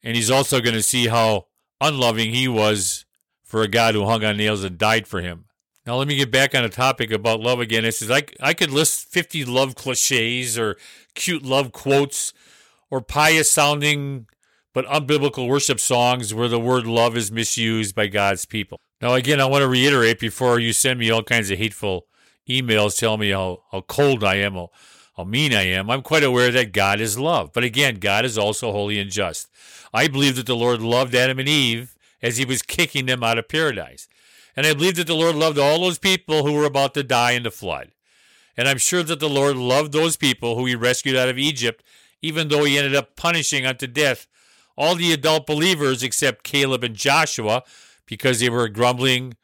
and 0.04 0.16
he's 0.16 0.32
also 0.32 0.62
going 0.62 0.76
to 0.76 0.84
see 0.84 1.08
how 1.08 1.48
unloving 1.80 2.34
he 2.34 2.48
was 2.48 3.06
for 3.44 3.62
a 3.62 3.68
God 3.68 3.96
who 3.96 4.06
hung 4.06 4.24
on 4.24 4.38
nails 4.38 4.64
and 4.64 4.78
died 4.78 5.08
for 5.08 5.22
him. 5.22 5.46
Now, 5.86 5.96
let 5.96 6.08
me 6.08 6.16
get 6.16 6.30
back 6.30 6.54
on 6.54 6.62
the 6.62 6.70
topic 6.70 7.12
about 7.12 7.40
love 7.40 7.60
again. 7.60 7.86
It 7.86 7.94
says 7.94 8.12
I, 8.12 8.24
I 8.40 8.54
could 8.54 8.70
list 8.70 9.08
50 9.08 9.46
love 9.46 9.74
cliches 9.76 10.58
or 10.58 10.78
cute 11.16 11.44
love 11.44 11.72
quotes 11.72 12.34
or 12.92 13.02
pious 13.02 13.50
sounding 13.50 14.28
but 14.74 14.86
unbiblical 14.86 15.48
worship 15.48 15.80
songs 15.80 16.34
where 16.34 16.48
the 16.48 16.60
word 16.60 16.86
love 16.86 17.18
is 17.18 17.32
misused 17.32 17.96
by 17.96 18.08
God's 18.08 18.46
people. 18.46 18.80
Now, 19.02 19.16
again, 19.16 19.42
I 19.42 19.46
want 19.46 19.64
to 19.64 19.68
reiterate 19.68 20.20
before 20.20 20.60
you 20.60 20.74
send 20.74 21.00
me 21.00 21.10
all 21.10 21.24
kinds 21.24 21.50
of 21.50 21.58
hateful 21.58 22.06
emails 22.48 22.98
telling 22.98 23.20
me 23.22 23.32
how, 23.32 23.64
how 23.72 23.82
cold 23.82 24.24
I 24.24 24.36
am, 24.36 24.54
how, 24.54 24.70
how 25.18 25.24
mean 25.24 25.54
I 25.54 25.64
am. 25.64 25.90
I'm 25.90 26.02
quite 26.02 26.24
aware 26.24 26.52
that 26.52 26.72
God 26.72 27.02
is 27.02 27.18
love. 27.18 27.52
But 27.54 27.64
again, 27.64 27.96
God 27.96 28.26
is 28.26 28.38
also 28.38 28.72
holy 28.72 29.00
and 29.00 29.10
just. 29.10 29.50
I 29.94 30.08
believe 30.08 30.36
that 30.36 30.46
the 30.46 30.56
Lord 30.56 30.82
loved 30.82 31.16
Adam 31.16 31.40
and 31.40 31.50
Eve 31.50 31.96
as 32.22 32.38
he 32.38 32.46
was 32.46 32.62
kicking 32.62 33.08
them 33.08 33.24
out 33.24 33.38
of 33.38 33.50
paradise. 33.50 34.08
And 34.56 34.66
I 34.66 34.74
believe 34.74 34.96
that 34.96 35.08
the 35.08 35.16
Lord 35.16 35.36
loved 35.36 35.58
all 35.58 35.80
those 35.80 35.98
people 35.98 36.46
who 36.46 36.54
were 36.54 36.66
about 36.66 36.94
to 36.94 37.04
die 37.04 37.32
in 37.32 37.44
the 37.44 37.52
flood. 37.52 37.92
And 38.58 38.68
I'm 38.68 38.78
sure 38.78 39.04
that 39.04 39.20
the 39.20 39.30
Lord 39.30 39.56
loved 39.56 39.92
those 39.92 40.18
people 40.18 40.56
who 40.56 40.66
he 40.66 40.76
rescued 40.76 41.16
out 41.16 41.30
of 41.30 41.38
Egypt, 41.38 41.84
even 42.22 42.48
though 42.48 42.64
he 42.64 42.78
ended 42.78 42.96
up 42.96 43.16
punishing 43.16 43.66
unto 43.66 43.88
death 43.88 44.28
all 44.78 44.96
the 44.96 45.12
adult 45.12 45.46
believers 45.46 46.04
except 46.04 46.44
Caleb 46.44 46.84
and 46.84 46.96
Joshua 46.96 47.64
because 48.06 48.40
they 48.40 48.50
were 48.50 48.68
grumbling 48.68 49.36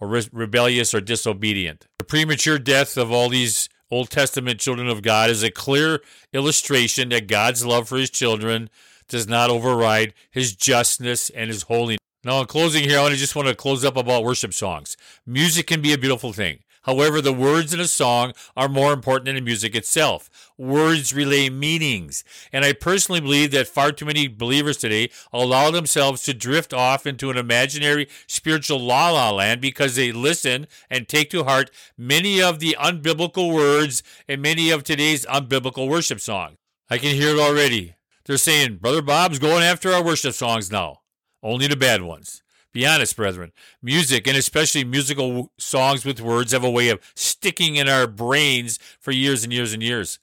or 0.00 0.08
re- 0.08 0.28
rebellious 0.32 0.94
or 0.94 1.00
disobedient. 1.00 1.86
The 1.98 2.04
premature 2.04 2.58
death 2.58 2.96
of 2.96 3.12
all 3.12 3.28
these 3.28 3.68
Old 3.90 4.10
Testament 4.10 4.58
children 4.58 4.88
of 4.88 5.02
God 5.02 5.30
is 5.30 5.42
a 5.42 5.50
clear 5.50 6.00
illustration 6.32 7.10
that 7.10 7.28
God's 7.28 7.64
love 7.64 7.88
for 7.88 7.98
his 7.98 8.10
children 8.10 8.70
does 9.08 9.28
not 9.28 9.50
override 9.50 10.14
his 10.30 10.56
justness 10.56 11.30
and 11.30 11.48
his 11.48 11.62
holiness. 11.64 11.98
Now, 12.24 12.40
in 12.40 12.46
closing 12.46 12.84
here, 12.84 13.00
I 13.00 13.10
just 13.10 13.36
want 13.36 13.48
to 13.48 13.54
close 13.54 13.84
up 13.84 13.96
about 13.96 14.24
worship 14.24 14.54
songs. 14.54 14.96
Music 15.26 15.66
can 15.66 15.82
be 15.82 15.92
a 15.92 15.98
beautiful 15.98 16.32
thing. 16.32 16.60
However, 16.82 17.20
the 17.20 17.32
words 17.32 17.72
in 17.72 17.80
a 17.80 17.86
song 17.86 18.32
are 18.56 18.68
more 18.68 18.92
important 18.92 19.26
than 19.26 19.36
the 19.36 19.40
music 19.40 19.74
itself. 19.74 20.52
Words 20.58 21.14
relay 21.14 21.48
meanings. 21.48 22.24
And 22.52 22.64
I 22.64 22.72
personally 22.72 23.20
believe 23.20 23.50
that 23.52 23.68
far 23.68 23.92
too 23.92 24.04
many 24.04 24.28
believers 24.28 24.76
today 24.76 25.10
allow 25.32 25.70
themselves 25.70 26.22
to 26.24 26.34
drift 26.34 26.74
off 26.74 27.06
into 27.06 27.30
an 27.30 27.36
imaginary 27.36 28.08
spiritual 28.26 28.80
la 28.80 29.10
la 29.10 29.30
land 29.30 29.60
because 29.60 29.96
they 29.96 30.12
listen 30.12 30.66
and 30.90 31.08
take 31.08 31.30
to 31.30 31.44
heart 31.44 31.70
many 31.96 32.42
of 32.42 32.58
the 32.58 32.76
unbiblical 32.78 33.52
words 33.52 34.02
in 34.28 34.40
many 34.40 34.70
of 34.70 34.82
today's 34.82 35.24
unbiblical 35.26 35.88
worship 35.88 36.20
songs. 36.20 36.56
I 36.90 36.98
can 36.98 37.14
hear 37.14 37.36
it 37.36 37.40
already. 37.40 37.94
They're 38.24 38.36
saying, 38.36 38.76
Brother 38.76 39.02
Bob's 39.02 39.38
going 39.38 39.62
after 39.62 39.92
our 39.92 40.02
worship 40.02 40.34
songs 40.34 40.70
now. 40.70 41.00
Only 41.42 41.66
the 41.66 41.76
bad 41.76 42.02
ones. 42.02 42.42
Be 42.72 42.86
honest, 42.86 43.16
brethren. 43.16 43.52
Music, 43.82 44.26
and 44.26 44.36
especially 44.36 44.84
musical 44.84 45.52
songs 45.58 46.04
with 46.04 46.20
words, 46.20 46.52
have 46.52 46.64
a 46.64 46.70
way 46.70 46.88
of 46.88 47.00
sticking 47.14 47.76
in 47.76 47.88
our 47.88 48.06
brains 48.06 48.78
for 48.98 49.10
years 49.10 49.44
and 49.44 49.52
years 49.52 49.74
and 49.74 49.82
years. 49.82 50.18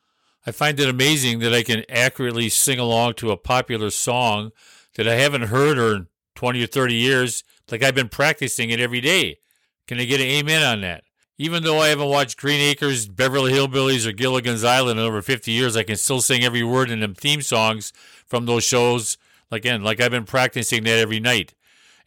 I 0.47 0.51
find 0.51 0.79
it 0.79 0.89
amazing 0.89 1.39
that 1.39 1.53
I 1.53 1.61
can 1.61 1.83
accurately 1.89 2.49
sing 2.49 2.79
along 2.79 3.15
to 3.15 3.31
a 3.31 3.37
popular 3.37 3.91
song 3.91 4.51
that 4.95 5.07
I 5.07 5.15
haven't 5.15 5.43
heard 5.43 5.77
in 5.77 6.07
20 6.35 6.63
or 6.63 6.67
30 6.67 6.93
years, 6.95 7.43
like 7.69 7.83
I've 7.83 7.95
been 7.95 8.09
practicing 8.09 8.71
it 8.71 8.79
every 8.79 9.01
day. 9.01 9.39
Can 9.87 9.99
I 9.99 10.05
get 10.05 10.21
an 10.21 10.27
amen 10.27 10.63
on 10.63 10.81
that? 10.81 11.03
Even 11.37 11.63
though 11.63 11.79
I 11.79 11.89
haven't 11.89 12.09
watched 12.09 12.37
Green 12.37 12.59
Acres, 12.59 13.07
Beverly 13.07 13.53
Hillbillies, 13.53 14.05
or 14.05 14.11
Gilligan's 14.11 14.63
Island 14.63 14.99
in 14.99 15.05
over 15.05 15.21
50 15.21 15.51
years, 15.51 15.77
I 15.77 15.83
can 15.83 15.95
still 15.95 16.21
sing 16.21 16.43
every 16.43 16.63
word 16.63 16.89
in 16.89 16.99
them 16.99 17.13
theme 17.13 17.41
songs 17.41 17.93
from 18.25 18.45
those 18.45 18.63
shows. 18.63 19.17
Again, 19.51 19.83
like 19.83 20.01
I've 20.01 20.11
been 20.11 20.25
practicing 20.25 20.83
that 20.83 20.99
every 20.99 21.19
night. 21.19 21.53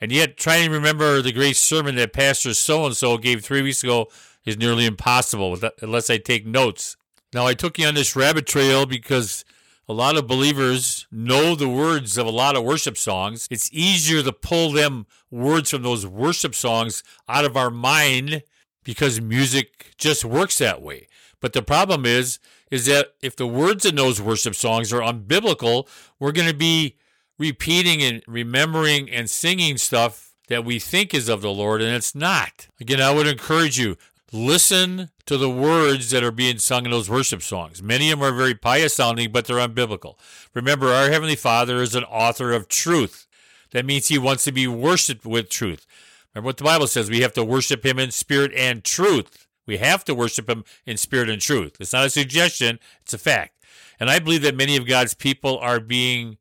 And 0.03 0.11
yet, 0.11 0.37
trying 0.37 0.67
to 0.67 0.75
remember 0.75 1.23
the 1.23 1.31
great 1.31 1.55
sermon 1.55 1.95
that 1.95 2.13
Pastor 2.13 2.55
so 2.55 2.87
and 2.87 2.97
so 2.97 3.17
gave 3.19 3.45
three 3.45 3.63
weeks 3.63 3.85
ago 3.85 4.09
is 4.45 4.57
nearly 4.57 4.85
impossible 4.85 5.57
unless 5.81 6.11
I 6.11 6.19
take 6.19 6.45
notes. 6.45 6.97
Now, 7.33 7.47
I 7.47 7.55
took 7.55 7.79
you 7.79 7.87
on 7.87 7.95
this 7.95 8.17
rabbit 8.17 8.45
trail 8.45 8.85
because 8.85 9.45
a 9.89 9.93
lot 9.93 10.17
of 10.17 10.27
believers 10.27 11.07
know 11.13 11.55
the 11.55 11.69
words 11.69 12.19
of 12.19 12.27
a 12.27 12.31
lot 12.31 12.57
of 12.57 12.65
worship 12.65 12.97
songs. 12.97 13.47
It's 13.49 13.73
easier 13.73 14.25
to 14.25 14.33
pull 14.33 14.73
them 14.73 15.07
words 15.31 15.71
from 15.71 15.83
those 15.83 16.05
worship 16.05 16.57
songs 16.57 17.05
out 17.29 17.45
of 17.45 17.57
our 17.57 17.71
mind 17.71 18.43
because 18.83 19.21
music 19.21 19.95
just 19.99 20.25
works 20.25 20.59
that 20.59 20.83
way. 20.83 21.07
But 21.41 21.53
the 21.53 21.63
problem 21.63 22.07
is, 22.07 22.41
is 22.73 22.87
that 22.87 23.15
if 23.23 23.37
the 23.37 23.47
words 23.47 23.85
in 23.85 23.95
those 23.95 24.21
worship 24.21 24.57
songs 24.57 24.93
are 24.93 25.01
unbiblical, 25.01 25.87
we're 26.19 26.33
going 26.33 26.49
to 26.49 26.55
be 26.55 26.97
repeating 27.43 28.01
and 28.03 28.23
remembering 28.29 29.11
and 29.11 29.29
singing 29.29 29.77
stuff 29.77 30.33
that 30.47 30.65
we 30.65 30.79
think 30.79 31.13
is 31.13 31.29
of 31.29 31.43
the 31.43 31.51
Lord 31.51 31.83
and 31.83 31.93
it's 31.93 32.15
not. 32.15 32.69
Again, 32.81 33.01
I 33.01 33.11
would 33.11 33.27
encourage 33.27 33.81
you 33.81 33.97
listen 34.33 35.11
to 35.27 35.37
the 35.37 35.51
words 35.51 36.11
that 36.11 36.23
are 36.23 36.31
being 36.31 36.59
sung 36.59 36.85
in 36.85 36.93
those 36.93 37.11
worship 37.11 37.43
songs. 37.43 37.83
Many 37.83 38.13
of 38.13 38.21
them 38.21 38.29
are 38.29 38.37
very 38.37 38.55
pious 38.55 38.95
sounding, 38.95 39.33
but 39.33 39.47
they're 39.47 39.57
unbiblical. 39.57 40.17
Remember, 40.55 40.93
our 40.93 41.11
Heavenly 41.11 41.35
Father 41.35 41.83
is 41.83 41.97
an 41.97 42.05
author 42.05 42.53
of 42.53 42.69
truth. 42.69 43.27
That 43.73 43.85
means 43.85 44.07
He 44.07 44.19
wants 44.19 44.45
to 44.45 44.53
be 44.53 44.69
worshiped 44.69 45.27
with 45.27 45.51
truth. 45.51 45.85
Remember 46.33 46.47
what 46.47 46.59
the 46.59 46.65
Bible 46.65 46.87
says 46.87 47.11
we 47.11 47.23
have 47.23 47.33
to 47.33 47.45
worship 47.45 47.85
Him 47.85 47.99
in 47.99 48.13
spirit 48.13 48.53
and 48.55 48.85
truth. 48.85 49.49
We 49.67 49.79
have 49.79 50.05
to 50.05 50.15
worship 50.15 50.49
Him 50.49 50.63
in 50.87 50.97
spirit 50.97 51.29
and 51.29 51.43
truth. 51.43 51.77
It's 51.81 51.93
not 51.93 52.07
a 52.07 52.11
suggestion, 52.11 52.79
it's 53.03 53.15
a 53.15 53.19
fact. 53.19 53.59
And 53.99 54.09
I 54.09 54.21
believe 54.21 54.43
that 54.43 54.57
many 54.57 54.77
of 54.77 54.87
God's 54.87 55.15
people 55.15 55.59
are 55.59 55.81
being 55.81 56.39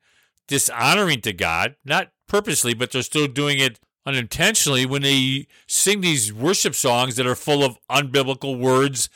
dishonoring 0.51 1.21
to 1.21 1.31
God, 1.31 1.77
not 1.85 2.11
purposely, 2.27 2.73
but 2.73 2.91
they're 2.91 3.03
still 3.03 3.27
doing 3.27 3.57
it 3.57 3.79
unintentionally 4.05 4.85
when 4.85 5.01
they 5.01 5.47
sing 5.65 6.01
these 6.01 6.33
worship 6.33 6.75
songs 6.75 7.15
that 7.15 7.25
are 7.25 7.35
full 7.35 7.63
of 7.63 7.77
unbiblical 7.89 8.59
words 8.59 9.07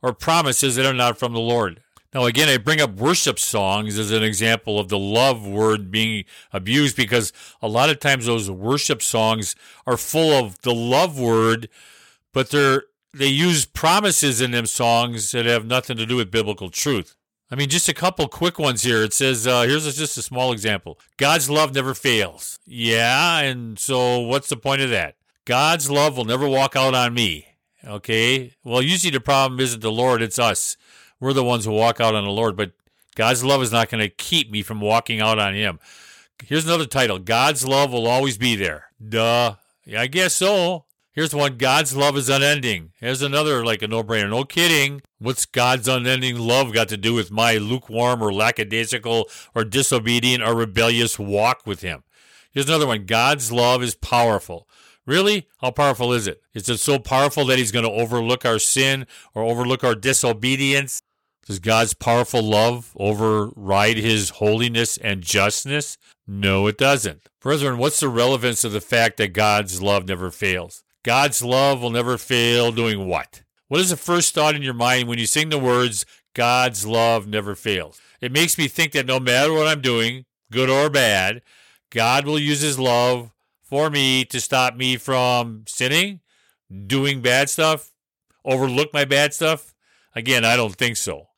or 0.00 0.12
promises 0.12 0.76
that 0.76 0.86
are 0.86 0.94
not 0.94 1.18
from 1.18 1.32
the 1.32 1.40
Lord. 1.40 1.82
Now, 2.14 2.24
again, 2.24 2.48
I 2.48 2.56
bring 2.58 2.80
up 2.80 2.92
worship 2.94 3.40
songs 3.40 3.98
as 3.98 4.12
an 4.12 4.22
example 4.22 4.78
of 4.78 4.88
the 4.88 4.98
love 4.98 5.44
word 5.44 5.90
being 5.90 6.24
abused 6.52 6.96
because 6.96 7.32
a 7.60 7.66
lot 7.66 7.90
of 7.90 7.98
times 7.98 8.26
those 8.26 8.48
worship 8.48 9.02
songs 9.02 9.56
are 9.88 9.96
full 9.96 10.38
of 10.38 10.60
the 10.60 10.72
love 10.72 11.18
word, 11.18 11.68
but 12.32 12.50
they're 12.50 12.84
they 13.12 13.26
use 13.26 13.64
promises 13.64 14.40
in 14.40 14.52
them 14.52 14.66
songs 14.66 15.32
that 15.32 15.46
have 15.46 15.66
nothing 15.66 15.96
to 15.96 16.06
do 16.06 16.16
with 16.16 16.30
biblical 16.30 16.70
truth. 16.70 17.15
I 17.50 17.54
mean, 17.54 17.68
just 17.68 17.88
a 17.88 17.94
couple 17.94 18.26
quick 18.26 18.58
ones 18.58 18.82
here. 18.82 19.04
It 19.04 19.12
says, 19.12 19.46
uh, 19.46 19.62
here's 19.62 19.94
just 19.96 20.18
a 20.18 20.22
small 20.22 20.52
example 20.52 20.98
God's 21.16 21.48
love 21.48 21.74
never 21.74 21.94
fails. 21.94 22.58
Yeah, 22.66 23.38
and 23.40 23.78
so 23.78 24.20
what's 24.20 24.48
the 24.48 24.56
point 24.56 24.82
of 24.82 24.90
that? 24.90 25.16
God's 25.44 25.90
love 25.90 26.16
will 26.16 26.24
never 26.24 26.48
walk 26.48 26.74
out 26.74 26.94
on 26.94 27.14
me. 27.14 27.46
Okay, 27.84 28.52
well, 28.64 28.82
usually 28.82 29.12
the 29.12 29.20
problem 29.20 29.60
isn't 29.60 29.80
the 29.80 29.92
Lord, 29.92 30.22
it's 30.22 30.38
us. 30.38 30.76
We're 31.20 31.32
the 31.32 31.44
ones 31.44 31.64
who 31.64 31.72
walk 31.72 32.00
out 32.00 32.16
on 32.16 32.24
the 32.24 32.30
Lord, 32.30 32.56
but 32.56 32.72
God's 33.14 33.44
love 33.44 33.62
is 33.62 33.70
not 33.72 33.88
going 33.88 34.02
to 34.02 34.08
keep 34.08 34.50
me 34.50 34.62
from 34.62 34.80
walking 34.80 35.20
out 35.20 35.38
on 35.38 35.54
Him. 35.54 35.78
Here's 36.44 36.66
another 36.66 36.86
title 36.86 37.18
God's 37.18 37.66
love 37.66 37.92
will 37.92 38.08
always 38.08 38.38
be 38.38 38.56
there. 38.56 38.86
Duh. 39.06 39.54
Yeah, 39.84 40.00
I 40.00 40.08
guess 40.08 40.34
so. 40.34 40.85
Here's 41.16 41.34
one 41.34 41.56
God's 41.56 41.96
love 41.96 42.14
is 42.18 42.28
unending. 42.28 42.92
Here's 43.00 43.22
another, 43.22 43.64
like 43.64 43.80
a 43.80 43.88
no 43.88 44.04
brainer. 44.04 44.28
No 44.28 44.44
kidding. 44.44 45.00
What's 45.18 45.46
God's 45.46 45.88
unending 45.88 46.38
love 46.38 46.74
got 46.74 46.90
to 46.90 46.98
do 46.98 47.14
with 47.14 47.30
my 47.30 47.56
lukewarm 47.56 48.22
or 48.22 48.30
lackadaisical 48.30 49.30
or 49.54 49.64
disobedient 49.64 50.44
or 50.44 50.54
rebellious 50.54 51.18
walk 51.18 51.62
with 51.64 51.80
Him? 51.80 52.04
Here's 52.52 52.68
another 52.68 52.86
one 52.86 53.06
God's 53.06 53.50
love 53.50 53.82
is 53.82 53.94
powerful. 53.94 54.68
Really? 55.06 55.48
How 55.62 55.70
powerful 55.70 56.12
is 56.12 56.26
it? 56.26 56.42
Is 56.52 56.68
it 56.68 56.80
so 56.80 56.98
powerful 56.98 57.46
that 57.46 57.56
He's 57.56 57.72
going 57.72 57.86
to 57.86 57.90
overlook 57.90 58.44
our 58.44 58.58
sin 58.58 59.06
or 59.34 59.42
overlook 59.42 59.82
our 59.84 59.94
disobedience? 59.94 61.00
Does 61.46 61.60
God's 61.60 61.94
powerful 61.94 62.42
love 62.42 62.92
override 62.96 63.96
his 63.96 64.30
holiness 64.30 64.98
and 64.98 65.22
justness? 65.22 65.96
No, 66.26 66.66
it 66.66 66.76
doesn't. 66.76 67.22
Brethren, 67.40 67.78
what's 67.78 68.00
the 68.00 68.08
relevance 68.08 68.64
of 68.64 68.72
the 68.72 68.80
fact 68.80 69.16
that 69.18 69.32
God's 69.32 69.80
love 69.80 70.08
never 70.08 70.32
fails? 70.32 70.82
God's 71.06 71.40
love 71.40 71.80
will 71.82 71.90
never 71.90 72.18
fail 72.18 72.72
doing 72.72 73.06
what? 73.06 73.42
What 73.68 73.80
is 73.80 73.90
the 73.90 73.96
first 73.96 74.34
thought 74.34 74.56
in 74.56 74.62
your 74.62 74.74
mind 74.74 75.06
when 75.06 75.20
you 75.20 75.26
sing 75.26 75.50
the 75.50 75.56
words, 75.56 76.04
God's 76.34 76.84
love 76.84 77.28
never 77.28 77.54
fails? 77.54 78.00
It 78.20 78.32
makes 78.32 78.58
me 78.58 78.66
think 78.66 78.90
that 78.90 79.06
no 79.06 79.20
matter 79.20 79.52
what 79.52 79.68
I'm 79.68 79.80
doing, 79.80 80.24
good 80.50 80.68
or 80.68 80.90
bad, 80.90 81.42
God 81.90 82.26
will 82.26 82.40
use 82.40 82.60
his 82.60 82.76
love 82.76 83.30
for 83.62 83.88
me 83.88 84.24
to 84.24 84.40
stop 84.40 84.74
me 84.74 84.96
from 84.96 85.62
sinning, 85.68 86.22
doing 86.88 87.22
bad 87.22 87.50
stuff, 87.50 87.92
overlook 88.44 88.92
my 88.92 89.04
bad 89.04 89.32
stuff. 89.32 89.76
Again, 90.12 90.44
I 90.44 90.56
don't 90.56 90.74
think 90.74 90.96
so. 90.96 91.28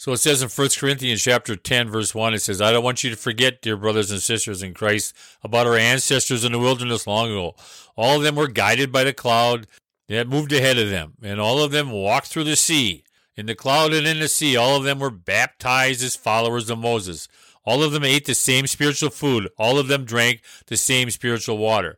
So 0.00 0.12
it 0.12 0.18
says 0.18 0.42
in 0.42 0.48
1 0.48 0.68
Corinthians 0.78 1.20
chapter 1.20 1.56
10 1.56 1.90
verse 1.90 2.14
1 2.14 2.32
it 2.32 2.38
says 2.38 2.62
I 2.62 2.70
don't 2.70 2.84
want 2.84 3.02
you 3.02 3.10
to 3.10 3.16
forget 3.16 3.60
dear 3.60 3.76
brothers 3.76 4.12
and 4.12 4.22
sisters 4.22 4.62
in 4.62 4.72
Christ 4.72 5.12
about 5.42 5.66
our 5.66 5.76
ancestors 5.76 6.44
in 6.44 6.52
the 6.52 6.58
wilderness 6.60 7.04
long 7.04 7.32
ago. 7.32 7.56
All 7.96 8.16
of 8.16 8.22
them 8.22 8.36
were 8.36 8.46
guided 8.46 8.92
by 8.92 9.02
the 9.02 9.12
cloud 9.12 9.66
that 10.06 10.28
moved 10.28 10.52
ahead 10.52 10.78
of 10.78 10.88
them 10.88 11.14
and 11.20 11.40
all 11.40 11.60
of 11.60 11.72
them 11.72 11.90
walked 11.90 12.28
through 12.28 12.44
the 12.44 12.54
sea. 12.54 13.02
In 13.34 13.46
the 13.46 13.56
cloud 13.56 13.92
and 13.92 14.06
in 14.06 14.20
the 14.20 14.28
sea 14.28 14.56
all 14.56 14.76
of 14.76 14.84
them 14.84 15.00
were 15.00 15.10
baptized 15.10 16.04
as 16.04 16.14
followers 16.14 16.70
of 16.70 16.78
Moses. 16.78 17.26
All 17.64 17.82
of 17.82 17.90
them 17.90 18.04
ate 18.04 18.24
the 18.24 18.36
same 18.36 18.68
spiritual 18.68 19.10
food. 19.10 19.48
All 19.58 19.80
of 19.80 19.88
them 19.88 20.04
drank 20.04 20.42
the 20.68 20.76
same 20.76 21.10
spiritual 21.10 21.58
water. 21.58 21.96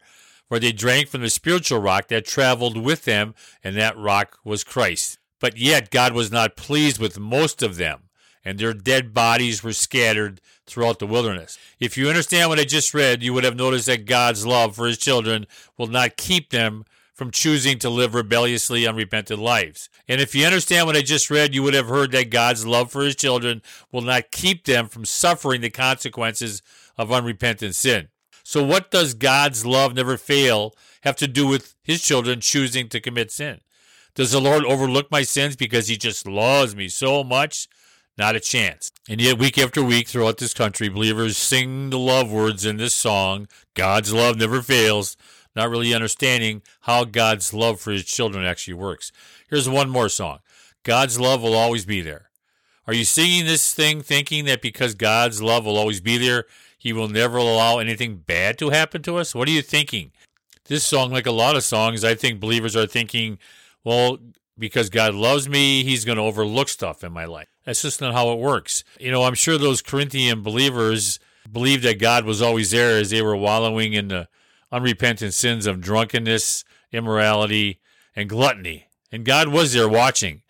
For 0.48 0.58
they 0.58 0.72
drank 0.72 1.08
from 1.08 1.20
the 1.20 1.28
spiritual 1.28 1.80
rock 1.80 2.08
that 2.08 2.24
traveled 2.24 2.78
with 2.78 3.04
them 3.04 3.34
and 3.62 3.76
that 3.76 3.98
rock 3.98 4.38
was 4.42 4.64
Christ. 4.64 5.19
But 5.40 5.56
yet 5.56 5.90
God 5.90 6.12
was 6.12 6.30
not 6.30 6.56
pleased 6.56 7.00
with 7.00 7.18
most 7.18 7.62
of 7.62 7.76
them, 7.76 8.10
and 8.44 8.58
their 8.58 8.74
dead 8.74 9.12
bodies 9.12 9.62
were 9.62 9.72
scattered 9.72 10.40
throughout 10.66 10.98
the 10.98 11.06
wilderness. 11.06 11.58
If 11.80 11.96
you 11.96 12.08
understand 12.08 12.48
what 12.48 12.60
I 12.60 12.64
just 12.64 12.94
read, 12.94 13.22
you 13.22 13.32
would 13.32 13.44
have 13.44 13.56
noticed 13.56 13.86
that 13.86 14.06
God's 14.06 14.46
love 14.46 14.76
for 14.76 14.86
his 14.86 14.98
children 14.98 15.46
will 15.76 15.88
not 15.88 16.16
keep 16.16 16.50
them 16.50 16.84
from 17.20 17.30
choosing 17.30 17.78
to 17.78 17.90
live 17.90 18.14
rebelliously 18.14 18.86
unrepentant 18.86 19.40
lives. 19.40 19.90
And 20.08 20.22
if 20.22 20.34
you 20.34 20.46
understand 20.46 20.86
what 20.86 20.96
I 20.96 21.02
just 21.02 21.30
read, 21.30 21.54
you 21.54 21.62
would 21.62 21.74
have 21.74 21.88
heard 21.88 22.12
that 22.12 22.30
God's 22.30 22.64
love 22.64 22.90
for 22.90 23.02
his 23.02 23.14
children 23.14 23.60
will 23.92 24.00
not 24.00 24.30
keep 24.30 24.64
them 24.64 24.88
from 24.88 25.04
suffering 25.04 25.60
the 25.60 25.68
consequences 25.68 26.62
of 26.96 27.12
unrepentant 27.12 27.74
sin. 27.74 28.08
So, 28.42 28.64
what 28.64 28.90
does 28.90 29.12
God's 29.12 29.66
love 29.66 29.94
never 29.94 30.16
fail 30.16 30.74
have 31.02 31.16
to 31.16 31.28
do 31.28 31.46
with 31.46 31.74
his 31.82 32.00
children 32.00 32.40
choosing 32.40 32.88
to 32.88 33.00
commit 33.00 33.30
sin? 33.30 33.60
Does 34.14 34.32
the 34.32 34.40
Lord 34.40 34.64
overlook 34.64 35.10
my 35.10 35.22
sins 35.22 35.56
because 35.56 35.88
he 35.88 35.96
just 35.96 36.26
loves 36.26 36.74
me 36.74 36.88
so 36.88 37.22
much? 37.22 37.68
Not 38.18 38.36
a 38.36 38.40
chance. 38.40 38.90
And 39.08 39.20
yet, 39.20 39.38
week 39.38 39.56
after 39.56 39.82
week 39.82 40.08
throughout 40.08 40.38
this 40.38 40.52
country, 40.52 40.88
believers 40.88 41.36
sing 41.36 41.90
the 41.90 41.98
love 41.98 42.30
words 42.30 42.64
in 42.64 42.76
this 42.76 42.94
song 42.94 43.48
God's 43.74 44.12
love 44.12 44.36
never 44.36 44.60
fails, 44.62 45.16
not 45.56 45.70
really 45.70 45.94
understanding 45.94 46.62
how 46.82 47.04
God's 47.04 47.54
love 47.54 47.80
for 47.80 47.92
his 47.92 48.04
children 48.04 48.44
actually 48.44 48.74
works. 48.74 49.10
Here's 49.48 49.68
one 49.68 49.88
more 49.88 50.08
song 50.08 50.40
God's 50.82 51.18
love 51.18 51.42
will 51.42 51.54
always 51.54 51.84
be 51.84 52.00
there. 52.00 52.30
Are 52.86 52.94
you 52.94 53.04
singing 53.04 53.46
this 53.46 53.72
thing 53.72 54.02
thinking 54.02 54.44
that 54.46 54.62
because 54.62 54.94
God's 54.94 55.40
love 55.40 55.64
will 55.64 55.78
always 55.78 56.00
be 56.00 56.18
there, 56.18 56.44
he 56.76 56.92
will 56.92 57.08
never 57.08 57.36
allow 57.36 57.78
anything 57.78 58.16
bad 58.16 58.58
to 58.58 58.70
happen 58.70 59.02
to 59.02 59.16
us? 59.16 59.34
What 59.34 59.48
are 59.48 59.52
you 59.52 59.62
thinking? 59.62 60.12
This 60.64 60.84
song, 60.84 61.10
like 61.10 61.26
a 61.26 61.32
lot 61.32 61.56
of 61.56 61.64
songs, 61.64 62.04
I 62.04 62.14
think 62.14 62.40
believers 62.40 62.74
are 62.76 62.86
thinking 62.86 63.38
well, 63.84 64.18
because 64.58 64.90
God 64.90 65.14
loves 65.14 65.48
me, 65.48 65.84
he's 65.84 66.04
going 66.04 66.16
to 66.16 66.22
overlook 66.22 66.68
stuff 66.68 67.02
in 67.02 67.12
my 67.12 67.24
life. 67.24 67.48
That's 67.64 67.82
just 67.82 68.00
not 68.00 68.12
how 68.12 68.30
it 68.32 68.38
works. 68.38 68.84
You 68.98 69.10
know, 69.10 69.24
I'm 69.24 69.34
sure 69.34 69.58
those 69.58 69.82
Corinthian 69.82 70.42
believers 70.42 71.18
believed 71.50 71.82
that 71.84 71.98
God 71.98 72.24
was 72.24 72.42
always 72.42 72.70
there 72.70 72.98
as 72.98 73.10
they 73.10 73.22
were 73.22 73.36
wallowing 73.36 73.92
in 73.92 74.08
the 74.08 74.28
unrepentant 74.70 75.34
sins 75.34 75.66
of 75.66 75.80
drunkenness, 75.80 76.64
immorality, 76.92 77.80
and 78.14 78.28
gluttony. 78.28 78.86
And 79.10 79.24
God 79.24 79.48
was 79.48 79.72
there 79.72 79.88
watching. 79.88 80.42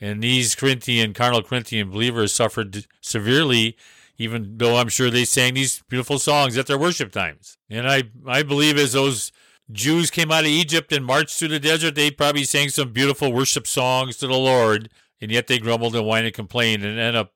And 0.00 0.22
these 0.22 0.54
Corinthian, 0.54 1.14
carnal 1.14 1.42
Corinthian 1.42 1.90
believers 1.90 2.32
suffered 2.32 2.86
severely, 3.00 3.76
even 4.18 4.58
though 4.58 4.76
I'm 4.76 4.88
sure 4.88 5.10
they 5.10 5.24
sang 5.24 5.54
these 5.54 5.82
beautiful 5.88 6.18
songs 6.18 6.58
at 6.58 6.66
their 6.66 6.78
worship 6.78 7.12
times. 7.12 7.56
And 7.70 7.88
I, 7.88 8.04
I 8.26 8.42
believe 8.42 8.76
as 8.76 8.92
those 8.92 9.32
Jews 9.70 10.10
came 10.10 10.30
out 10.30 10.44
of 10.44 10.50
Egypt 10.50 10.92
and 10.92 11.04
marched 11.04 11.38
through 11.38 11.48
the 11.48 11.58
desert, 11.58 11.94
they 11.94 12.10
probably 12.10 12.44
sang 12.44 12.68
some 12.68 12.92
beautiful 12.92 13.32
worship 13.32 13.66
songs 13.66 14.16
to 14.18 14.26
the 14.26 14.34
Lord, 14.34 14.90
and 15.20 15.30
yet 15.30 15.48
they 15.48 15.58
grumbled 15.58 15.96
and 15.96 16.04
whined 16.04 16.26
and 16.26 16.34
complained 16.34 16.84
and 16.84 16.98
ended 16.98 17.16
up 17.16 17.32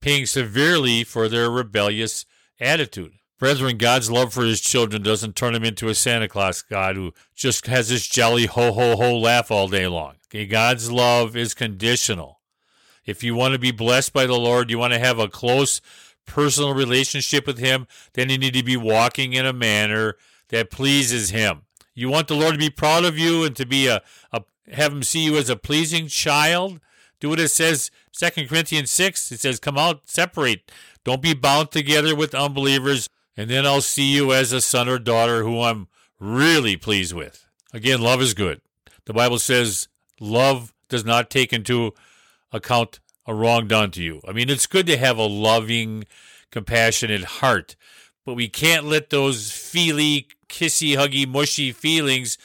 paying 0.00 0.26
severely 0.26 1.04
for 1.04 1.28
their 1.28 1.50
rebellious 1.50 2.24
attitude. 2.58 3.12
Brethren, 3.38 3.76
God's 3.76 4.10
love 4.10 4.32
for 4.32 4.44
his 4.44 4.62
children 4.62 5.02
doesn't 5.02 5.36
turn 5.36 5.54
him 5.54 5.64
into 5.64 5.88
a 5.88 5.94
Santa 5.94 6.26
Claus 6.26 6.62
God 6.62 6.96
who 6.96 7.12
just 7.34 7.66
has 7.66 7.90
this 7.90 8.06
jolly 8.06 8.46
ho 8.46 8.72
ho 8.72 8.96
ho 8.96 9.18
laugh 9.18 9.50
all 9.50 9.68
day 9.68 9.86
long. 9.86 10.14
Okay, 10.28 10.46
God's 10.46 10.90
love 10.90 11.36
is 11.36 11.52
conditional. 11.52 12.40
If 13.04 13.22
you 13.22 13.34
want 13.34 13.52
to 13.52 13.58
be 13.58 13.72
blessed 13.72 14.14
by 14.14 14.26
the 14.26 14.38
Lord, 14.38 14.70
you 14.70 14.78
want 14.78 14.94
to 14.94 14.98
have 14.98 15.18
a 15.18 15.28
close 15.28 15.82
personal 16.26 16.72
relationship 16.72 17.46
with 17.46 17.58
him, 17.58 17.86
then 18.14 18.30
you 18.30 18.38
need 18.38 18.54
to 18.54 18.62
be 18.62 18.76
walking 18.76 19.34
in 19.34 19.44
a 19.44 19.52
manner 19.52 20.16
that 20.48 20.70
pleases 20.70 21.30
him. 21.30 21.65
You 21.96 22.10
want 22.10 22.28
the 22.28 22.36
Lord 22.36 22.52
to 22.52 22.58
be 22.58 22.70
proud 22.70 23.04
of 23.04 23.18
you 23.18 23.42
and 23.42 23.56
to 23.56 23.66
be 23.66 23.88
a, 23.88 24.02
a 24.32 24.42
have 24.70 24.92
him 24.92 25.02
see 25.02 25.24
you 25.24 25.36
as 25.36 25.48
a 25.48 25.56
pleasing 25.56 26.06
child. 26.06 26.78
Do 27.18 27.30
what 27.30 27.40
it 27.40 27.48
says, 27.48 27.90
Second 28.12 28.48
Corinthians 28.48 28.90
6. 28.90 29.32
It 29.32 29.40
says, 29.40 29.58
Come 29.58 29.78
out, 29.78 30.02
separate. 30.04 30.70
Don't 31.04 31.22
be 31.22 31.34
bound 31.34 31.70
together 31.70 32.14
with 32.14 32.34
unbelievers, 32.34 33.08
and 33.36 33.48
then 33.48 33.64
I'll 33.64 33.80
see 33.80 34.12
you 34.12 34.32
as 34.32 34.52
a 34.52 34.60
son 34.60 34.88
or 34.88 34.98
daughter 34.98 35.42
who 35.42 35.62
I'm 35.62 35.88
really 36.20 36.76
pleased 36.76 37.14
with. 37.14 37.46
Again, 37.72 38.00
love 38.00 38.20
is 38.20 38.34
good. 38.34 38.60
The 39.06 39.14
Bible 39.14 39.38
says 39.38 39.88
love 40.20 40.74
does 40.88 41.04
not 41.04 41.30
take 41.30 41.52
into 41.52 41.94
account 42.52 43.00
a 43.26 43.34
wrong 43.34 43.66
done 43.66 43.90
to 43.92 44.02
you. 44.02 44.20
I 44.26 44.32
mean, 44.32 44.50
it's 44.50 44.66
good 44.66 44.86
to 44.86 44.96
have 44.96 45.18
a 45.18 45.26
loving, 45.26 46.04
compassionate 46.50 47.24
heart, 47.24 47.76
but 48.24 48.34
we 48.34 48.48
can't 48.48 48.84
let 48.84 49.10
those 49.10 49.50
feely, 49.52 50.28
kissy, 50.48 50.96
huggy, 50.96 51.26
mushy 51.26 51.72
feelings 51.72 52.38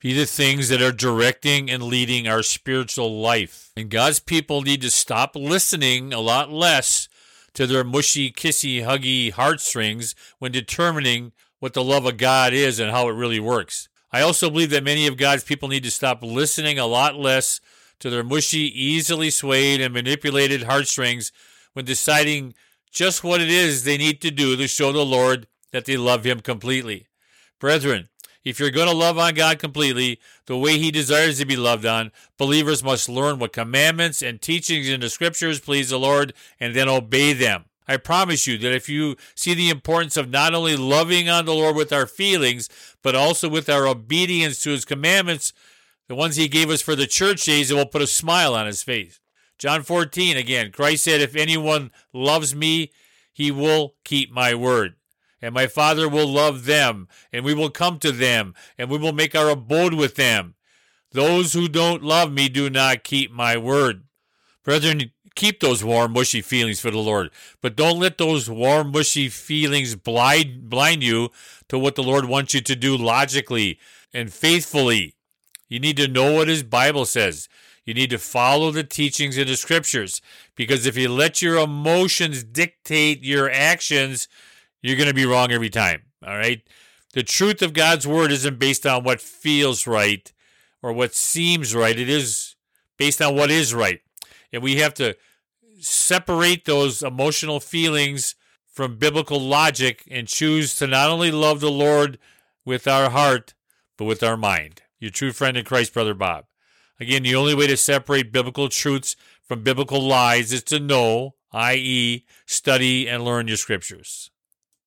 be 0.00 0.12
the 0.12 0.26
things 0.26 0.68
that 0.68 0.80
are 0.80 0.92
directing 0.92 1.68
and 1.70 1.82
leading 1.82 2.28
our 2.28 2.42
spiritual 2.42 3.20
life. 3.20 3.72
And 3.76 3.90
God's 3.90 4.20
people 4.20 4.62
need 4.62 4.80
to 4.82 4.90
stop 4.90 5.34
listening 5.34 6.12
a 6.12 6.20
lot 6.20 6.52
less 6.52 7.08
to 7.54 7.66
their 7.66 7.82
mushy, 7.82 8.30
kissy, 8.30 8.84
huggy 8.84 9.32
heartstrings 9.32 10.14
when 10.38 10.52
determining 10.52 11.32
what 11.58 11.74
the 11.74 11.82
love 11.82 12.06
of 12.06 12.16
God 12.16 12.52
is 12.52 12.78
and 12.78 12.92
how 12.92 13.08
it 13.08 13.14
really 13.14 13.40
works. 13.40 13.88
I 14.12 14.20
also 14.20 14.48
believe 14.48 14.70
that 14.70 14.84
many 14.84 15.08
of 15.08 15.16
God's 15.16 15.42
people 15.42 15.68
need 15.68 15.82
to 15.82 15.90
stop 15.90 16.22
listening 16.22 16.78
a 16.78 16.86
lot 16.86 17.16
less 17.16 17.60
to 17.98 18.08
their 18.08 18.22
mushy, 18.22 18.70
easily 18.80 19.30
swayed, 19.30 19.80
and 19.80 19.92
manipulated 19.92 20.62
heartstrings 20.62 21.32
when 21.72 21.84
deciding 21.84 22.54
just 22.92 23.24
what 23.24 23.40
it 23.40 23.50
is 23.50 23.82
they 23.82 23.98
need 23.98 24.20
to 24.20 24.30
do 24.30 24.56
to 24.56 24.68
show 24.68 24.92
the 24.92 25.04
Lord 25.04 25.48
that 25.72 25.84
they 25.84 25.96
love 25.96 26.24
Him 26.24 26.40
completely. 26.40 27.07
Brethren, 27.58 28.08
if 28.44 28.58
you're 28.58 28.70
going 28.70 28.88
to 28.88 28.94
love 28.94 29.18
on 29.18 29.34
God 29.34 29.58
completely, 29.58 30.20
the 30.46 30.56
way 30.56 30.78
He 30.78 30.90
desires 30.90 31.38
to 31.38 31.44
be 31.44 31.56
loved 31.56 31.84
on, 31.84 32.12
believers 32.36 32.84
must 32.84 33.08
learn 33.08 33.38
what 33.38 33.52
commandments 33.52 34.22
and 34.22 34.40
teachings 34.40 34.88
in 34.88 35.00
the 35.00 35.10
Scriptures 35.10 35.60
please 35.60 35.90
the 35.90 35.98
Lord 35.98 36.32
and 36.58 36.74
then 36.74 36.88
obey 36.88 37.32
them. 37.32 37.64
I 37.86 37.96
promise 37.96 38.46
you 38.46 38.58
that 38.58 38.74
if 38.74 38.88
you 38.88 39.16
see 39.34 39.54
the 39.54 39.70
importance 39.70 40.16
of 40.16 40.30
not 40.30 40.54
only 40.54 40.76
loving 40.76 41.28
on 41.28 41.46
the 41.46 41.54
Lord 41.54 41.74
with 41.74 41.92
our 41.92 42.06
feelings, 42.06 42.68
but 43.02 43.14
also 43.14 43.48
with 43.48 43.68
our 43.68 43.86
obedience 43.86 44.62
to 44.62 44.70
His 44.70 44.84
commandments, 44.84 45.52
the 46.08 46.14
ones 46.14 46.36
he 46.36 46.48
gave 46.48 46.70
us 46.70 46.82
for 46.82 46.96
the 46.96 47.06
church 47.06 47.44
days 47.44 47.68
that 47.68 47.76
will 47.76 47.86
put 47.86 48.02
a 48.02 48.06
smile 48.06 48.54
on 48.54 48.66
his 48.66 48.82
face. 48.82 49.20
John 49.58 49.82
14, 49.82 50.36
again, 50.36 50.72
Christ 50.72 51.04
said, 51.04 51.20
If 51.20 51.36
anyone 51.36 51.90
loves 52.12 52.54
me, 52.54 52.92
he 53.32 53.50
will 53.50 53.94
keep 54.04 54.32
my 54.32 54.54
word. 54.54 54.94
And 55.40 55.54
my 55.54 55.66
Father 55.66 56.08
will 56.08 56.26
love 56.26 56.64
them, 56.64 57.08
and 57.32 57.44
we 57.44 57.54
will 57.54 57.70
come 57.70 57.98
to 58.00 58.10
them, 58.10 58.54
and 58.76 58.90
we 58.90 58.98
will 58.98 59.12
make 59.12 59.34
our 59.34 59.50
abode 59.50 59.94
with 59.94 60.16
them. 60.16 60.54
Those 61.12 61.52
who 61.52 61.68
don't 61.68 62.02
love 62.02 62.32
me 62.32 62.48
do 62.48 62.68
not 62.68 63.04
keep 63.04 63.30
my 63.30 63.56
word. 63.56 64.02
Brethren, 64.64 65.12
keep 65.34 65.60
those 65.60 65.84
warm, 65.84 66.12
mushy 66.12 66.42
feelings 66.42 66.80
for 66.80 66.90
the 66.90 66.98
Lord, 66.98 67.30
but 67.62 67.76
don't 67.76 68.00
let 68.00 68.18
those 68.18 68.50
warm, 68.50 68.90
mushy 68.90 69.28
feelings 69.28 69.94
blind, 69.94 70.68
blind 70.68 71.02
you 71.02 71.30
to 71.68 71.78
what 71.78 71.94
the 71.94 72.02
Lord 72.02 72.24
wants 72.24 72.52
you 72.52 72.60
to 72.60 72.76
do 72.76 72.96
logically 72.96 73.78
and 74.12 74.32
faithfully. 74.32 75.14
You 75.68 75.78
need 75.78 75.96
to 75.98 76.08
know 76.08 76.34
what 76.34 76.48
His 76.48 76.62
Bible 76.62 77.04
says. 77.04 77.48
You 77.84 77.94
need 77.94 78.10
to 78.10 78.18
follow 78.18 78.70
the 78.70 78.84
teachings 78.84 79.38
in 79.38 79.46
the 79.46 79.56
scriptures 79.56 80.20
because 80.56 80.84
if 80.84 80.96
you 80.96 81.08
let 81.08 81.40
your 81.40 81.56
emotions 81.56 82.42
dictate 82.44 83.24
your 83.24 83.50
actions, 83.50 84.28
you're 84.82 84.96
going 84.96 85.08
to 85.08 85.14
be 85.14 85.26
wrong 85.26 85.50
every 85.50 85.70
time. 85.70 86.02
All 86.26 86.36
right. 86.36 86.62
The 87.14 87.22
truth 87.22 87.62
of 87.62 87.72
God's 87.72 88.06
word 88.06 88.30
isn't 88.32 88.58
based 88.58 88.86
on 88.86 89.04
what 89.04 89.20
feels 89.20 89.86
right 89.86 90.32
or 90.82 90.92
what 90.92 91.14
seems 91.14 91.74
right. 91.74 91.98
It 91.98 92.08
is 92.08 92.54
based 92.96 93.22
on 93.22 93.34
what 93.34 93.50
is 93.50 93.74
right. 93.74 94.00
And 94.52 94.62
we 94.62 94.76
have 94.76 94.94
to 94.94 95.16
separate 95.80 96.64
those 96.64 97.02
emotional 97.02 97.60
feelings 97.60 98.34
from 98.66 98.96
biblical 98.96 99.40
logic 99.40 100.04
and 100.10 100.28
choose 100.28 100.76
to 100.76 100.86
not 100.86 101.10
only 101.10 101.30
love 101.30 101.60
the 101.60 101.70
Lord 101.70 102.18
with 102.64 102.86
our 102.86 103.10
heart, 103.10 103.54
but 103.96 104.04
with 104.04 104.22
our 104.22 104.36
mind. 104.36 104.82
Your 105.00 105.10
true 105.10 105.32
friend 105.32 105.56
in 105.56 105.64
Christ, 105.64 105.94
Brother 105.94 106.14
Bob. 106.14 106.44
Again, 107.00 107.22
the 107.22 107.34
only 107.34 107.54
way 107.54 107.66
to 107.68 107.76
separate 107.76 108.32
biblical 108.32 108.68
truths 108.68 109.16
from 109.46 109.62
biblical 109.62 110.00
lies 110.00 110.52
is 110.52 110.62
to 110.64 110.80
know, 110.80 111.34
i.e., 111.52 112.24
study 112.46 113.08
and 113.08 113.24
learn 113.24 113.48
your 113.48 113.56
scriptures. 113.56 114.30